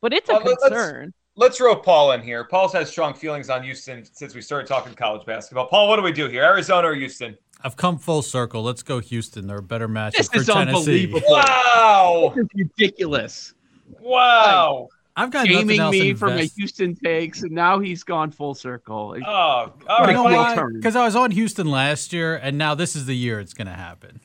but 0.00 0.12
it's 0.12 0.28
a 0.28 0.34
Uh, 0.34 0.38
let- 0.38 0.46
let's- 0.46 0.62
concern. 0.64 1.14
Let's 1.34 1.56
throw 1.56 1.74
Paul 1.76 2.12
in 2.12 2.20
here. 2.20 2.44
Paul's 2.44 2.74
had 2.74 2.86
strong 2.86 3.14
feelings 3.14 3.48
on 3.48 3.62
Houston 3.62 4.04
since 4.04 4.34
we 4.34 4.42
started 4.42 4.66
talking 4.66 4.92
college 4.92 5.24
basketball. 5.24 5.66
Paul, 5.66 5.88
what 5.88 5.96
do 5.96 6.02
we 6.02 6.12
do 6.12 6.28
here? 6.28 6.42
Arizona 6.42 6.88
or 6.88 6.94
Houston? 6.94 7.38
I've 7.64 7.76
come 7.76 7.98
full 7.98 8.22
circle. 8.22 8.62
Let's 8.62 8.82
go 8.82 8.98
Houston. 9.00 9.46
They're 9.46 9.58
a 9.58 9.62
better 9.62 9.88
matchup 9.88 10.16
This 10.16 10.28
for 10.28 10.36
is 10.38 10.46
Tennessee. 10.46 10.76
unbelievable. 11.06 11.22
Wow! 11.28 12.32
This 12.34 12.44
is 12.44 12.48
ridiculous. 12.54 13.54
Wow! 14.00 14.88
I've 15.14 15.30
got 15.30 15.46
nothing 15.46 15.58
Gaming 15.68 15.80
else 15.80 15.94
to 15.96 16.02
me 16.02 16.14
for 16.14 16.28
my. 16.28 16.48
Houston 16.56 16.94
takes, 16.96 17.42
and 17.42 17.52
now 17.52 17.78
he's 17.78 18.02
gone 18.02 18.30
full 18.30 18.54
circle. 18.54 19.14
Oh, 19.24 19.30
all 19.30 19.66
You 19.86 19.86
right. 19.88 20.06
You 20.08 20.14
know 20.14 20.22
Quick 20.22 20.36
why? 20.36 20.54
turn. 20.54 20.72
Because 20.74 20.96
I 20.96 21.04
was 21.04 21.14
on 21.14 21.30
Houston 21.32 21.70
last 21.70 22.12
year, 22.12 22.34
and 22.36 22.56
now 22.56 22.74
this 22.74 22.96
is 22.96 23.04
the 23.06 23.14
year 23.14 23.38
it's 23.38 23.52
going 23.52 23.66
to 23.66 23.74
happen. 23.74 24.20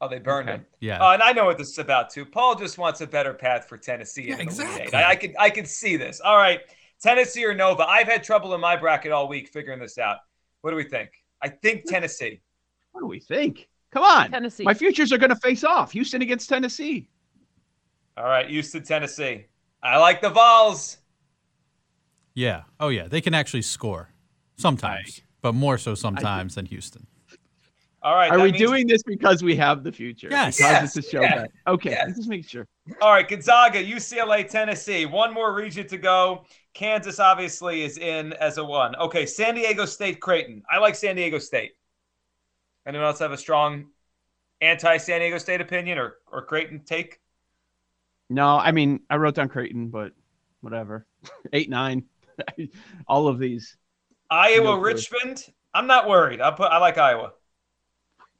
Oh, 0.00 0.08
they 0.08 0.18
burned 0.18 0.48
Okay. 0.48 0.58
him. 0.58 0.66
Yeah. 0.80 1.04
Uh, 1.04 1.12
and 1.12 1.22
I 1.22 1.32
know 1.32 1.44
what 1.44 1.58
this 1.58 1.68
is 1.70 1.78
about 1.78 2.08
too. 2.10 2.24
Paul 2.24 2.54
just 2.54 2.78
wants 2.78 3.00
a 3.02 3.06
better 3.06 3.34
path 3.34 3.66
for 3.68 3.76
Tennessee. 3.76 4.28
Yeah, 4.28 4.32
in 4.34 4.38
the 4.38 4.42
exactly. 4.44 4.94
I, 4.94 5.10
I 5.10 5.16
can 5.16 5.34
I 5.38 5.50
can 5.50 5.66
see 5.66 5.96
this. 5.96 6.20
All 6.20 6.36
right, 6.36 6.60
Tennessee 7.02 7.44
or 7.44 7.52
Nova. 7.52 7.82
I've 7.86 8.06
had 8.08 8.22
trouble 8.24 8.54
in 8.54 8.60
my 8.60 8.76
bracket 8.76 9.12
all 9.12 9.28
week 9.28 9.48
figuring 9.48 9.80
this 9.80 9.98
out. 9.98 10.18
What 10.62 10.70
do 10.70 10.76
we 10.76 10.84
think? 10.84 11.10
I 11.42 11.48
think 11.48 11.84
Tennessee. 11.86 12.40
What 12.98 13.02
do 13.04 13.06
we 13.10 13.20
think? 13.20 13.68
Come 13.92 14.02
on. 14.02 14.28
Tennessee. 14.32 14.64
My 14.64 14.74
futures 14.74 15.12
are 15.12 15.18
going 15.18 15.30
to 15.30 15.36
face 15.36 15.62
off. 15.62 15.92
Houston 15.92 16.20
against 16.20 16.48
Tennessee. 16.48 17.08
All 18.16 18.24
right, 18.24 18.48
Houston, 18.50 18.82
Tennessee. 18.82 19.46
I 19.84 19.98
like 19.98 20.20
the 20.20 20.30
Vols. 20.30 20.98
yeah. 22.34 22.62
Oh, 22.80 22.88
yeah. 22.88 23.06
They 23.06 23.20
can 23.20 23.34
actually 23.34 23.62
score 23.62 24.10
sometimes, 24.56 25.22
but 25.42 25.52
more 25.54 25.78
so 25.78 25.94
sometimes 25.94 26.56
than 26.56 26.66
Houston. 26.66 27.06
All 28.02 28.16
right. 28.16 28.32
Are 28.32 28.38
we 28.40 28.50
means- 28.50 28.58
doing 28.58 28.86
this 28.88 29.04
because 29.04 29.44
we 29.44 29.54
have 29.54 29.84
the 29.84 29.92
future? 29.92 30.26
Yes. 30.28 30.56
Because 30.56 30.72
Yes, 30.72 30.96
it's 30.96 31.06
a 31.06 31.10
show 31.10 31.20
yeah, 31.20 31.34
bet. 31.42 31.50
Okay. 31.68 31.90
yes. 31.90 32.16
Just 32.16 32.28
make 32.28 32.48
sure. 32.48 32.66
All 33.00 33.12
right, 33.12 33.28
Gonzaga, 33.28 33.80
UCLA, 33.84 34.48
Tennessee. 34.48 35.06
One 35.06 35.32
more 35.32 35.54
region 35.54 35.86
to 35.86 35.98
go. 35.98 36.44
Kansas 36.74 37.20
obviously 37.20 37.82
is 37.84 37.96
in 37.98 38.32
as 38.34 38.58
a 38.58 38.64
one. 38.64 38.96
Okay, 38.96 39.24
San 39.24 39.54
Diego 39.54 39.84
State, 39.84 40.20
Creighton. 40.20 40.64
I 40.68 40.78
like 40.78 40.96
San 40.96 41.14
Diego 41.14 41.38
State. 41.38 41.72
Anyone 42.88 43.06
else 43.06 43.18
have 43.18 43.32
a 43.32 43.36
strong 43.36 43.88
anti-San 44.62 45.20
Diego 45.20 45.36
State 45.36 45.60
opinion 45.60 45.98
or 45.98 46.16
or 46.32 46.42
Creighton 46.42 46.80
take? 46.86 47.20
No, 48.30 48.56
I 48.58 48.72
mean, 48.72 49.00
I 49.10 49.16
wrote 49.16 49.34
down 49.34 49.50
Creighton, 49.50 49.88
but 49.88 50.12
whatever. 50.62 51.06
Eight, 51.52 51.68
nine. 51.68 52.04
All 53.06 53.28
of 53.28 53.38
these. 53.38 53.76
Iowa, 54.30 54.64
No 54.64 54.80
clue. 54.80 54.84
Richmond. 54.84 55.44
I'm 55.74 55.86
not 55.86 56.08
worried. 56.08 56.40
I 56.40 56.50
put 56.50 56.72
I 56.72 56.78
like 56.78 56.96
Iowa. 56.96 57.32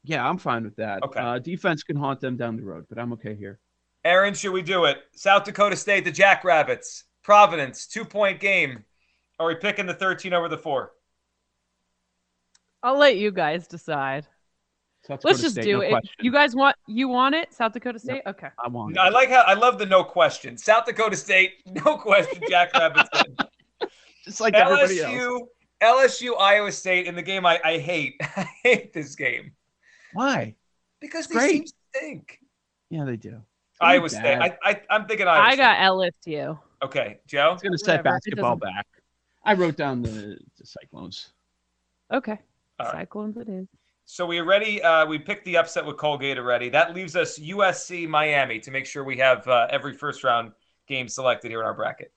Yeah, 0.04 0.26
I'm 0.26 0.38
fine 0.38 0.64
with 0.64 0.76
that. 0.76 1.02
Okay. 1.02 1.20
Uh, 1.20 1.38
defense 1.38 1.82
can 1.82 1.96
haunt 1.96 2.20
them 2.20 2.38
down 2.38 2.56
the 2.56 2.64
road, 2.64 2.86
but 2.88 2.98
I'm 2.98 3.12
okay 3.14 3.34
here. 3.34 3.58
Erin, 4.04 4.32
should 4.32 4.52
we 4.52 4.62
do 4.62 4.86
it? 4.86 4.98
South 5.12 5.44
Dakota 5.44 5.76
State, 5.76 6.04
the 6.04 6.10
Jackrabbits. 6.10 7.04
Providence, 7.22 7.86
two 7.86 8.06
point 8.06 8.40
game. 8.40 8.84
Are 9.38 9.46
we 9.46 9.56
picking 9.56 9.84
the 9.84 9.92
13 9.94 10.32
over 10.32 10.48
the 10.48 10.56
four? 10.56 10.92
I'll 12.82 12.96
let 12.98 13.16
you 13.16 13.30
guys 13.30 13.66
decide. 13.66 14.26
South 15.08 15.24
Let's 15.24 15.40
just 15.40 15.54
State, 15.54 15.64
do 15.64 15.78
no 15.78 15.80
it. 15.80 15.88
question. 15.90 16.10
You 16.20 16.30
guys 16.30 16.54
want 16.54 16.76
you 16.86 17.08
want 17.08 17.34
it? 17.34 17.52
South 17.52 17.72
Dakota 17.72 17.98
State? 17.98 18.22
Okay. 18.26 18.48
I 18.62 18.68
want 18.68 18.94
it. 18.94 18.98
I 18.98 19.08
like 19.08 19.30
how 19.30 19.40
I 19.40 19.54
love 19.54 19.78
the 19.78 19.86
no 19.86 20.04
question. 20.04 20.58
South 20.58 20.84
Dakota 20.84 21.16
State, 21.16 21.54
no 21.66 21.96
question. 21.96 22.42
Jackrabbits. 22.46 23.08
in. 23.80 23.88
Just 24.24 24.40
like 24.40 24.52
everybody 24.52 25.00
else. 25.00 25.14
LSU, 25.14 25.40
LSU, 25.80 26.38
Iowa 26.38 26.70
State 26.70 27.06
in 27.06 27.14
the 27.14 27.22
game 27.22 27.46
I, 27.46 27.58
I 27.64 27.78
hate. 27.78 28.16
I 28.36 28.46
hate 28.62 28.92
this 28.92 29.14
game 29.16 29.52
Why? 30.12 30.54
because 31.00 31.26
these 31.26 31.38
Great. 31.38 31.52
teams 31.52 31.72
stink. 31.96 32.40
Yeah, 32.90 33.04
they 33.06 33.16
do. 33.16 33.40
Iowa. 33.80 34.10
State. 34.10 34.38
I, 34.38 34.58
I, 34.62 34.82
I'm 34.90 35.06
thinking 35.06 35.26
Iowa 35.26 35.42
I 35.42 35.54
State. 35.54 35.62
got 35.62 35.78
LSU. 35.78 36.58
Okay, 36.82 37.18
Joe. 37.26 37.52
It's 37.54 37.62
going 37.62 37.72
to 37.72 37.78
set 37.78 38.04
basketball 38.04 38.56
back. 38.56 38.86
I 39.42 39.54
wrote 39.54 39.76
down 39.76 40.02
the, 40.02 40.38
the 40.58 40.66
Cyclones. 40.66 41.30
Okay. 42.12 42.38
All 42.78 42.86
right. 42.86 42.92
Cyclones 42.92 43.36
it 43.38 43.48
is. 43.48 43.66
So 44.10 44.24
we 44.24 44.40
already 44.40 44.82
uh, 44.82 45.04
we 45.04 45.18
picked 45.18 45.44
the 45.44 45.58
upset 45.58 45.84
with 45.84 45.98
Colgate 45.98 46.38
already. 46.38 46.70
That 46.70 46.94
leaves 46.94 47.14
us 47.14 47.38
USC 47.38 48.08
Miami 48.08 48.58
to 48.60 48.70
make 48.70 48.86
sure 48.86 49.04
we 49.04 49.18
have 49.18 49.46
uh, 49.46 49.66
every 49.68 49.92
first 49.92 50.24
round 50.24 50.52
game 50.86 51.08
selected 51.08 51.50
here 51.50 51.60
in 51.60 51.66
our 51.66 51.74
bracket. 51.74 52.10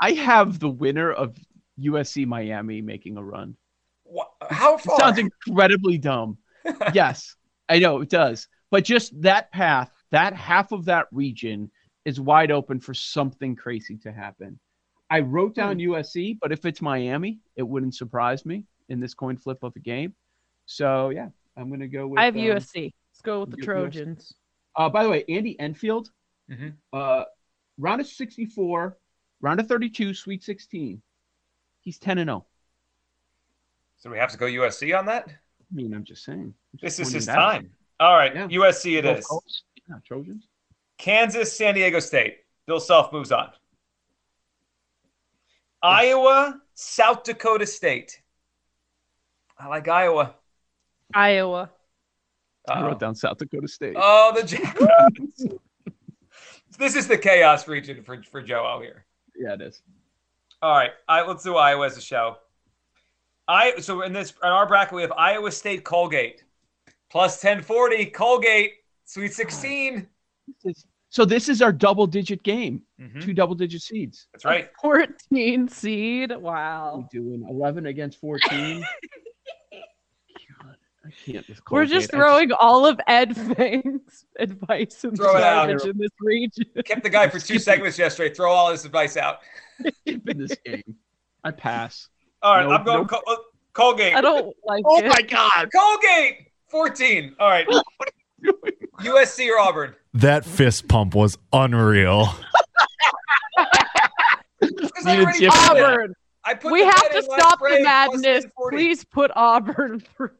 I 0.00 0.12
have 0.12 0.60
the 0.60 0.68
winner 0.68 1.10
of 1.12 1.36
USC 1.80 2.24
Miami 2.24 2.80
making 2.82 3.16
a 3.16 3.22
run. 3.24 3.56
Wha- 4.04 4.28
How 4.48 4.76
It 4.76 4.82
sounds 4.96 5.18
incredibly 5.18 5.98
dumb. 5.98 6.38
yes, 6.94 7.34
I 7.68 7.80
know 7.80 8.00
it 8.00 8.10
does. 8.10 8.46
But 8.70 8.84
just 8.84 9.20
that 9.20 9.50
path, 9.50 9.90
that 10.12 10.34
half 10.34 10.70
of 10.70 10.84
that 10.84 11.08
region 11.10 11.68
is 12.04 12.20
wide 12.20 12.52
open 12.52 12.78
for 12.78 12.94
something 12.94 13.56
crazy 13.56 13.96
to 14.04 14.12
happen. 14.12 14.60
I 15.10 15.18
wrote 15.18 15.56
down 15.56 15.78
USC, 15.78 16.38
but 16.40 16.52
if 16.52 16.64
it's 16.64 16.80
Miami, 16.80 17.40
it 17.56 17.64
wouldn't 17.64 17.96
surprise 17.96 18.46
me 18.46 18.66
in 18.88 19.00
this 19.00 19.14
coin 19.14 19.36
flip 19.36 19.64
of 19.64 19.74
a 19.74 19.80
game. 19.80 20.14
So 20.66 21.10
yeah, 21.10 21.28
I'm 21.56 21.70
gonna 21.70 21.88
go 21.88 22.06
with. 22.06 22.20
I 22.20 22.24
have 22.24 22.36
um, 22.36 22.42
USC. 22.42 22.92
Let's 23.12 23.20
go 23.22 23.40
with 23.40 23.50
the 23.50 23.56
Trojans. 23.58 24.34
Uh, 24.76 24.88
by 24.88 25.04
the 25.04 25.08
way, 25.10 25.24
Andy 25.28 25.58
Enfield, 25.60 26.10
Mhm. 26.50 26.74
uh, 26.92 27.24
round 27.78 28.00
of 28.00 28.06
64, 28.08 28.98
round 29.40 29.60
of 29.60 29.68
32, 29.68 30.14
Sweet 30.14 30.42
16. 30.42 31.00
He's 31.80 31.98
10 31.98 32.18
and 32.18 32.28
0. 32.28 32.44
so 33.98 34.10
we 34.10 34.18
have 34.18 34.30
to 34.32 34.36
go 34.38 34.46
USC 34.46 34.92
on 34.98 35.06
that. 35.06 35.28
I 35.28 35.34
mean, 35.70 35.94
I'm 35.94 36.02
just 36.04 36.24
saying. 36.24 36.40
I'm 36.40 36.78
This 36.82 36.96
just 36.96 37.08
is 37.08 37.12
his 37.12 37.28
it 37.28 37.30
out. 37.32 37.36
time. 37.52 37.70
All 38.00 38.16
right, 38.16 38.34
Yeah. 38.34 38.48
USC 38.48 38.96
it 38.98 39.02
Gulf 39.02 39.18
is. 39.18 39.26
Coast. 39.26 39.62
Yeah, 39.88 39.96
Trojans. 40.04 40.48
Kansas, 40.98 41.56
San 41.56 41.74
Diego 41.74 42.00
State. 42.00 42.38
Bill 42.66 42.80
Self 42.80 43.12
moves 43.12 43.30
on. 43.32 43.52
Iowa, 45.82 46.60
South 46.74 47.22
Dakota 47.24 47.66
State. 47.66 48.20
I 49.58 49.68
like 49.68 49.86
Iowa. 49.88 50.34
Iowa. 51.12 51.70
I 52.68 52.72
Uh-oh. 52.74 52.86
wrote 52.86 53.00
down 53.00 53.14
South 53.14 53.38
Dakota 53.38 53.68
State. 53.68 53.94
Oh, 53.96 54.32
the 54.34 54.42
Jackrabbits. 54.46 55.44
this 56.78 56.96
is 56.96 57.06
the 57.06 57.18
chaos 57.18 57.68
region 57.68 58.02
for, 58.02 58.22
for 58.22 58.40
Joe 58.40 58.64
out 58.66 58.82
here. 58.82 59.04
Yeah, 59.36 59.54
it 59.54 59.60
is. 59.60 59.82
All 60.62 60.72
right, 60.74 60.92
I, 61.08 61.22
let's 61.26 61.42
do 61.44 61.56
Iowa 61.56 61.86
as 61.86 61.96
a 61.98 62.00
show. 62.00 62.36
I 63.46 63.78
so 63.80 64.00
in 64.00 64.14
this 64.14 64.32
in 64.42 64.48
our 64.48 64.66
bracket 64.66 64.94
we 64.94 65.02
have 65.02 65.12
Iowa 65.12 65.52
State 65.52 65.84
Colgate 65.84 66.42
plus 67.10 67.34
1040 67.44 68.06
Colgate 68.06 68.72
Sweet 69.04 69.34
16. 69.34 70.08
So 71.10 71.26
this 71.26 71.50
is 71.50 71.60
our 71.60 71.70
double 71.70 72.06
digit 72.06 72.42
game. 72.42 72.80
Mhm. 72.98 73.22
Two 73.22 73.34
double 73.34 73.54
digit 73.54 73.82
seeds. 73.82 74.28
That's 74.32 74.46
right. 74.46 74.70
14 74.80 75.68
seed. 75.68 76.32
Wow. 76.34 77.06
We're 77.12 77.20
doing 77.20 77.46
11 77.48 77.84
against 77.86 78.18
14. 78.18 78.82
God, 81.04 81.12
I 81.28 81.30
can't. 81.32 81.46
We're 81.70 81.86
just 81.86 82.12
I 82.14 82.16
throwing 82.16 82.52
all 82.52 82.86
of 82.86 83.00
Ed 83.06 83.36
Feng's 83.36 84.24
advice 84.38 85.04
and 85.04 85.16
Throw 85.16 85.36
it 85.36 85.42
out. 85.42 85.68
garbage 85.68 85.84
in 85.88 85.98
this 85.98 86.10
region. 86.20 86.64
Kept 86.84 87.02
the 87.02 87.10
guy 87.10 87.28
for 87.28 87.38
two 87.38 87.58
segments 87.68 87.98
yesterday. 87.98 88.34
Throw 88.34 88.50
all 88.50 88.70
his 88.70 88.84
advice 88.84 89.16
out. 89.16 89.38
skip 89.80 90.28
in 90.28 90.38
this 90.38 90.56
game. 90.64 90.96
I 91.44 91.50
pass. 91.50 92.08
All 92.42 92.56
right, 92.56 92.64
No, 92.66 92.72
I'm 92.72 92.84
going 92.84 92.98
no. 93.02 93.04
Col- 93.06 93.22
uh, 93.26 93.36
Colgate. 93.74 94.14
I 94.14 94.20
don't 94.20 94.54
like 94.64 94.84
Oh 94.86 94.98
it. 94.98 95.08
my 95.08 95.22
God! 95.22 95.68
Colgate 95.74 96.48
14. 96.68 97.36
All 97.38 97.48
right. 97.48 97.66
USC 99.00 99.48
or 99.50 99.58
Auburn? 99.58 99.94
That 100.14 100.44
fist 100.44 100.86
pump 100.88 101.14
was 101.14 101.36
unreal. 101.52 102.28
I 103.58 103.66
Needed 105.04 105.22
already 105.24 105.38
Jim 105.40 105.50
put 105.50 105.76
it. 105.76 105.82
Auburn. 105.84 106.14
I 106.44 106.54
put 106.54 106.72
We 106.72 106.82
have 106.84 107.10
to 107.12 107.22
stop 107.22 107.58
the 107.58 107.80
madness. 107.82 108.44
Please 108.70 109.04
put 109.04 109.30
Auburn 109.34 110.00
through. 110.00 110.30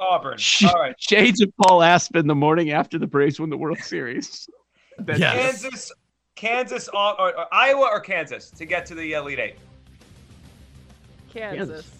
Auburn. 0.00 0.38
Sh- 0.38 0.64
All 0.64 0.74
right. 0.80 0.94
Shades 0.98 1.40
of 1.40 1.52
Paul 1.56 1.82
Aspen 1.82 2.26
the 2.26 2.34
morning 2.34 2.70
after 2.72 2.98
the 2.98 3.06
Braves 3.06 3.38
won 3.40 3.50
the 3.50 3.56
World 3.56 3.78
Series. 3.78 4.48
That's 4.98 5.18
Yes. 5.18 5.34
Kansas, 5.62 5.92
Kansas, 6.36 6.88
or, 6.88 7.20
or- 7.20 7.36
or 7.38 7.46
Iowa 7.54 7.88
or 7.92 8.00
Kansas 8.00 8.50
to 8.50 8.64
get 8.64 8.86
to 8.86 8.94
the 8.94 9.12
Elite 9.14 9.38
Eight. 9.38 9.56
Kansas. 11.32 11.90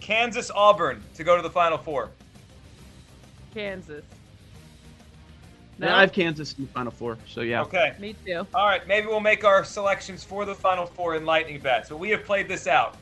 Kansas, 0.00 0.50
Auburn 0.54 1.02
to 1.14 1.24
go 1.24 1.36
to 1.36 1.42
the 1.42 1.50
Final 1.50 1.78
Four. 1.78 2.10
Kansas. 3.52 4.04
No, 5.80 5.88
I 5.94 6.00
have 6.00 6.12
Kansas 6.12 6.54
in 6.58 6.66
the 6.66 6.70
Final 6.72 6.90
Four. 6.92 7.18
So 7.28 7.40
yeah. 7.42 7.62
Okay. 7.62 7.94
Me 8.00 8.14
too. 8.26 8.46
All 8.54 8.66
right. 8.66 8.86
Maybe 8.88 9.06
we'll 9.06 9.20
make 9.20 9.44
our 9.44 9.64
selections 9.64 10.24
for 10.24 10.44
the 10.44 10.54
Final 10.54 10.86
Four 10.86 11.14
in 11.16 11.24
lightning 11.24 11.60
bets. 11.60 11.88
But 11.88 11.98
we 11.98 12.10
have 12.10 12.24
played 12.24 12.48
this 12.48 12.66
out. 12.66 12.96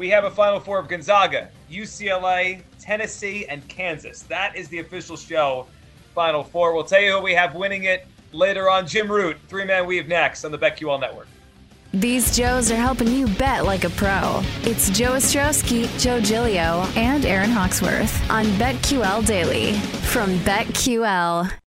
We 0.00 0.08
have 0.08 0.24
a 0.24 0.30
Final 0.30 0.60
Four 0.60 0.78
of 0.78 0.88
Gonzaga, 0.88 1.50
UCLA, 1.70 2.62
Tennessee, 2.80 3.44
and 3.50 3.68
Kansas. 3.68 4.22
That 4.22 4.56
is 4.56 4.66
the 4.68 4.78
official 4.78 5.14
show. 5.14 5.66
Final 6.14 6.42
Four. 6.42 6.72
We'll 6.74 6.84
tell 6.84 7.02
you 7.02 7.12
who 7.12 7.20
we 7.20 7.34
have 7.34 7.54
winning 7.54 7.84
it 7.84 8.06
later 8.32 8.70
on. 8.70 8.86
Jim 8.86 9.12
Root, 9.12 9.36
three 9.48 9.66
man 9.66 9.84
weave 9.84 10.08
next 10.08 10.46
on 10.46 10.52
the 10.52 10.58
BetQL 10.58 10.98
Network. 10.98 11.28
These 11.92 12.34
Joes 12.34 12.70
are 12.70 12.76
helping 12.76 13.08
you 13.08 13.26
bet 13.26 13.66
like 13.66 13.84
a 13.84 13.90
pro. 13.90 14.40
It's 14.62 14.88
Joe 14.88 15.12
Ostrowski, 15.12 15.86
Joe 16.00 16.18
Giglio, 16.18 16.86
and 16.96 17.26
Erin 17.26 17.50
Hawksworth 17.50 18.30
on 18.30 18.46
BetQL 18.52 19.26
Daily 19.26 19.74
from 19.74 20.30
BetQL. 20.38 21.52